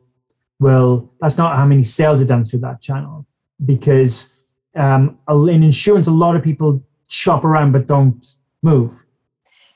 [0.65, 1.12] will.
[1.21, 3.27] That's not how many sales are done through that channel
[3.65, 4.33] because
[4.75, 8.27] um, in insurance, a lot of people shop around but don't
[8.62, 8.93] move.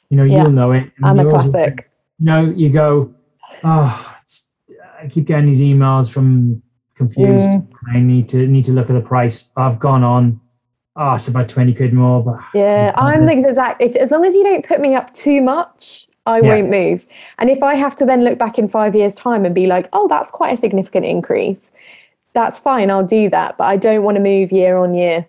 [0.09, 0.91] You know, Yeah, you'll know it.
[1.05, 1.91] I'm a classic.
[2.19, 3.15] You know, you go,
[3.63, 4.49] oh, it's,
[5.01, 6.63] I keep getting these emails from
[6.95, 7.51] confused.
[7.51, 7.69] Mm.
[7.95, 9.51] I need to need to look at the price.
[9.57, 10.41] I've gone on.
[10.97, 13.81] Oh, it's about twenty quid more, but Yeah, I'm the exact.
[13.81, 16.49] If, as long as you don't put me up too much, I Yeah.
[16.49, 17.07] won't move.
[17.39, 19.89] And if I have to then look back in five years' time and be like,
[19.95, 21.71] oh, that's quite a significant increase,
[22.35, 22.91] that's fine.
[22.91, 23.57] I'll do that.
[23.57, 25.27] But I don't want to move year on year.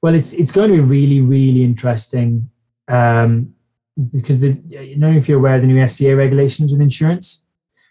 [0.00, 2.48] Well, it's it's going to be really really interesting
[2.88, 3.52] um,
[4.12, 7.44] because the you know if you're aware of the new FCA regulations with insurance.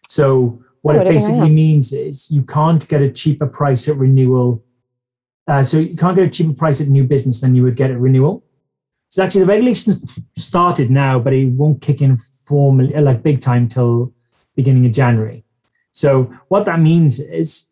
[0.07, 3.45] So what Oh, it don't think I basically means is you can't get a cheaper
[3.45, 4.63] price at renewal.
[5.47, 7.91] Uh, so you can't get a cheaper price at new business than you would get
[7.91, 8.43] at renewal.
[9.09, 13.41] So actually, the regulations started now, but it won't kick in formally uh, like big
[13.41, 14.13] time till
[14.55, 15.43] beginning of January.
[15.91, 17.67] So what that means is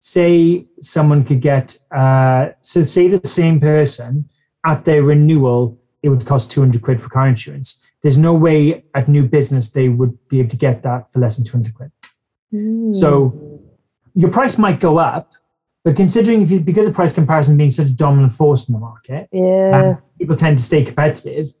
[0.00, 4.28] say someone could get uh, so say the same person
[4.64, 7.82] at their renewal it would cost 200 quid for car insurance.
[8.02, 11.36] There's no way at new business they would be able to get that for less
[11.36, 11.92] than 200 quid.
[12.94, 13.60] So
[14.14, 15.32] your price might go up
[15.84, 18.80] but considering if you because of price comparison being such a dominant force in the
[18.80, 19.96] market yeah.
[19.96, 21.52] um, people tend to stay competitive.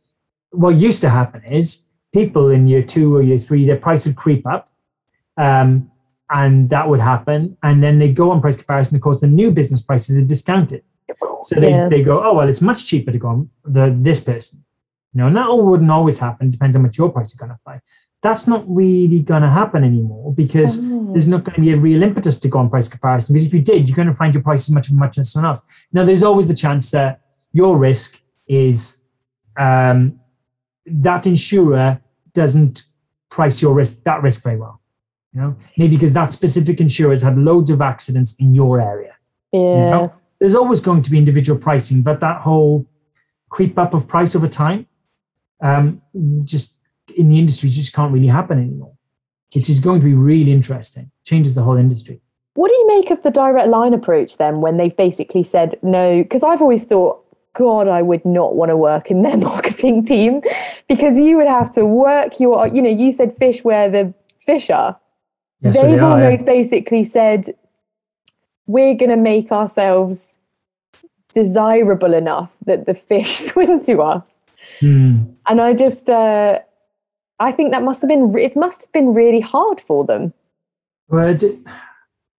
[0.50, 4.16] What used to happen is people in year two or year three, their price would
[4.16, 4.68] creep up,
[5.36, 5.90] um,
[6.30, 7.56] and that would happen.
[7.62, 8.96] And then they go on price comparison.
[8.96, 10.82] Of course, the new business prices are discounted,
[11.44, 11.88] so they, Yeah.
[11.88, 14.62] they go, oh well, it's much cheaper to go on the this person.
[15.14, 16.50] You know, and that all wouldn't always happen.
[16.50, 17.80] Depends on what your price is going to apply.
[18.22, 21.08] That's not really going to happen anymore because Oh.
[21.12, 23.32] there's not going to be a real impetus to go on price comparison.
[23.34, 25.32] Because if you did, you're going to find your price as much as much as
[25.32, 25.62] someone else.
[25.92, 27.20] Now, there's always the chance that
[27.52, 28.98] your risk is
[29.58, 30.20] um,
[30.86, 32.00] that insurer
[32.34, 32.82] doesn't
[33.30, 34.80] price your risk that risk very well.
[35.32, 39.14] You know, maybe because that specific insurer has had loads of accidents in your area.
[39.52, 39.60] yeah.
[39.60, 40.12] You know?
[40.40, 42.86] There's always going to be individual pricing, but that whole
[43.50, 44.86] creep up of price over time,
[45.62, 46.00] um,
[46.44, 46.76] just
[47.16, 48.92] in the industry, just can't really happen anymore.
[49.54, 51.10] Which is going to be really interesting.
[51.24, 52.20] Changes the whole industry.
[52.54, 56.22] What do you make of the direct line approach then when they've basically said no?
[56.22, 60.42] Because I've always thought, God, I would not want to work in their marketing team
[60.88, 64.70] because you would have to work your, you know, you said fish where the fish
[64.70, 64.98] are.
[65.60, 66.24] Yes, they've they are, yeah.
[66.26, 67.54] almost basically said,
[68.66, 70.36] we're going to make ourselves
[71.34, 74.24] desirable enough that the fish swim to us.
[74.80, 75.22] Hmm.
[75.46, 76.60] And I just, uh,
[77.40, 80.32] I think that must have been, it must have been really hard for them.
[81.08, 81.36] Well,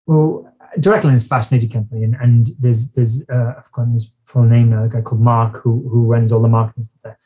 [0.07, 4.13] well, Direct Line is a fascinating company, and, and there's there's uh, I've forgotten his
[4.25, 7.19] full name now, a guy called Mark who who runs all the marketing there.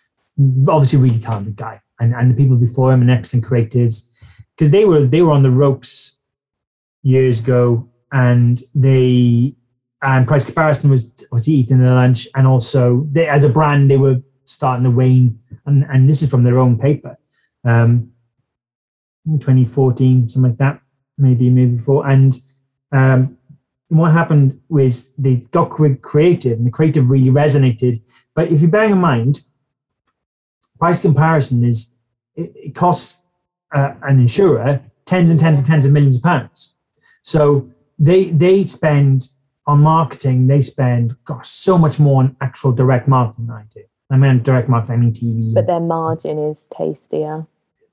[0.69, 4.09] Obviously, really talented guy, and and the people before him and excellent creatives,
[4.57, 6.17] because they were they were on the ropes
[7.03, 9.55] years ago, and they
[10.01, 13.99] and price comparison was was eating their lunch, and also they as a brand they
[13.99, 17.19] were starting to wane, and and this is from their own paper,
[17.65, 18.11] um,
[19.27, 20.81] 2014 something like that,
[21.19, 22.37] maybe maybe before, and
[22.93, 23.37] um,
[23.89, 27.97] what happened was they got cre- creative, and the creative really resonated.
[28.35, 29.43] But if you're bearing in mind,
[30.79, 31.95] price comparison is
[32.35, 33.23] it, it costs
[33.75, 36.75] uh, an insurer tens and tens and tens of millions of pounds.
[37.23, 39.29] So they they spend
[39.67, 43.83] on marketing, they spend gosh so much more on actual direct marketing than I do.
[44.11, 45.55] I mean direct marketing, I mean TV.
[45.55, 47.47] But their margin is tastier.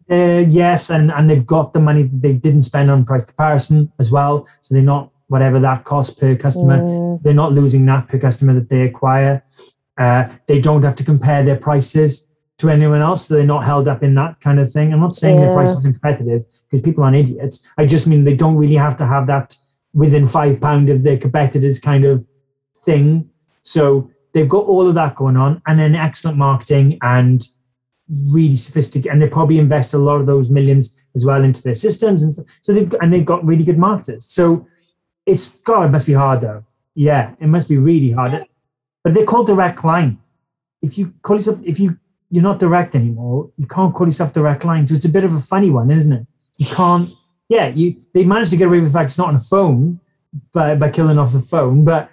[0.10, 3.92] Uh, yes, and, and they've got the money that they didn't spend on price comparison
[4.00, 4.48] as well.
[4.62, 6.80] So they're not whatever that costs per customer.
[6.80, 7.24] Mm.
[7.24, 9.44] They're not losing that per customer that they acquire.
[9.98, 12.28] Uh, they don't have to compare their prices
[12.58, 14.94] to anyone else, so they're not held up in that kind of thing.
[14.94, 15.56] I'm not saying their Yeah.
[15.56, 17.66] prices are competitive because people aren't idiots.
[17.78, 19.56] I just mean they don't really have to have that
[19.94, 22.26] within five pound of their competitors kind of
[22.86, 23.30] thing.
[23.62, 27.48] So they've got all of that going on, and then excellent marketing and
[28.10, 31.76] really sophisticated, and they probably invest a lot of those millions as well into their
[31.76, 32.46] systems, and stuff.
[32.62, 34.26] so they've and they've got really good marketers.
[34.26, 34.68] So
[35.26, 36.64] it's God, it must be hard though.
[36.96, 38.46] Yeah, it must be really hard.
[39.04, 40.20] But they're called direct line.
[40.82, 41.98] If you call yourself, if you
[42.30, 44.88] you're not direct anymore, you can't call yourself direct line.
[44.88, 46.28] So it's a bit of a funny one, isn't it?
[46.58, 47.10] You can't.
[47.50, 50.00] Yeah, you they managed to get away with the fact it's not on a phone
[50.54, 52.11] by by killing off the phone, but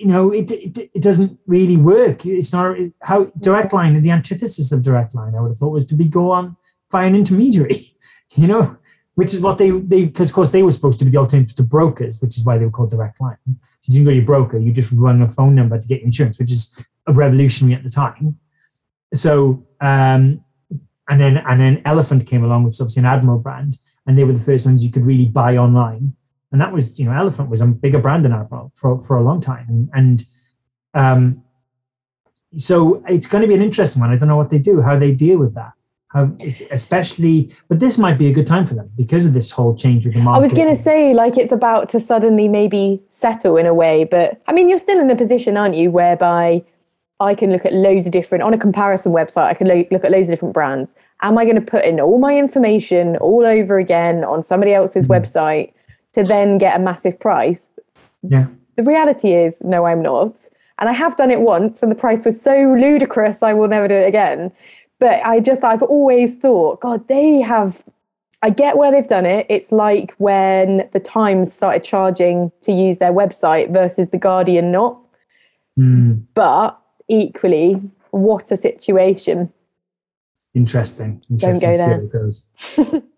[0.00, 2.24] you know it, it it doesn't really work.
[2.24, 4.00] It's not how direct line.
[4.02, 6.56] The antithesis of direct line, I would have thought, was to be go on
[6.90, 7.86] by an intermediary.
[8.36, 8.76] You know,
[9.16, 11.56] which is what they they because of course they were supposed to be the alternative
[11.56, 13.36] to brokers, which is why they were called direct line.
[13.80, 16.00] So you didn't go to your broker, you just run a phone number to get
[16.00, 16.72] insurance, which is
[17.08, 18.38] a revolutionary at the time.
[19.12, 20.44] So um,
[21.08, 24.22] and then and then Elephant came along, which is obviously an Admiral brand, and they
[24.22, 26.14] were the first ones you could really buy online.
[26.52, 29.22] And that was, you know, Elephant was a bigger brand than Admiral for for a
[29.22, 30.24] long time, and, and
[30.94, 31.42] um,
[32.56, 34.10] so it's going to be an interesting one.
[34.10, 35.72] I don't know what they do, how they deal with that.
[36.08, 36.28] How,
[36.72, 40.04] especially, but this might be a good time for them because of this whole change
[40.04, 40.38] with the market.
[40.40, 44.02] I was going to say, like, it's about to suddenly maybe settle in a way,
[44.02, 46.64] but I mean, you're still in a position, aren't you, whereby
[47.20, 50.04] I can look at loads of different, on a comparison website, I can lo- look
[50.04, 50.96] at loads of different brands.
[51.22, 55.06] Am I going to put in all my information all over again on somebody else's
[55.06, 55.20] Mhm.
[55.20, 55.72] website
[56.14, 57.64] to then get a massive price?
[58.22, 58.46] yeah.
[58.76, 60.34] The reality is, no, I'm not.
[60.78, 63.88] And I have done it once, and the price was so ludicrous, I will never
[63.88, 64.50] do it again.
[64.98, 67.84] But I just, I've always thought, God, they have,
[68.42, 69.44] I get where they've done it.
[69.50, 74.98] It's like when the Times started charging to use their website versus the Guardian not.
[75.78, 77.74] Mm, But equally,
[78.12, 79.52] what a situation.
[80.54, 81.22] interesting.
[81.36, 83.02] Don't go to see how there.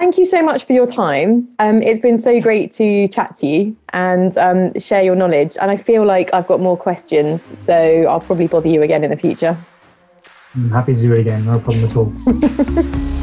[0.00, 0.10] it goes.
[0.10, 1.48] Thank you so much for your time.
[1.58, 5.56] Um, it's been so great to chat to you and um, share your knowledge.
[5.60, 7.74] And I feel like I've got more questions, so
[8.08, 9.56] I'll probably bother you again in the future.
[10.54, 11.44] I'm happy to do it again.
[11.44, 12.12] No problem at all.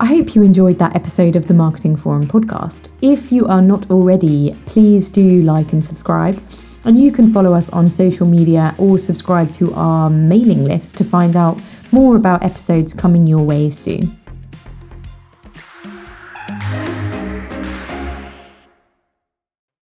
[0.00, 2.88] I hope you enjoyed that episode of the Marketing Forum podcast.
[3.02, 6.42] If you are not already, please do like and subscribe.
[6.84, 11.04] And you can follow us on social media or subscribe to our mailing list to
[11.04, 11.60] find out
[11.92, 14.18] more about episodes coming your way soon.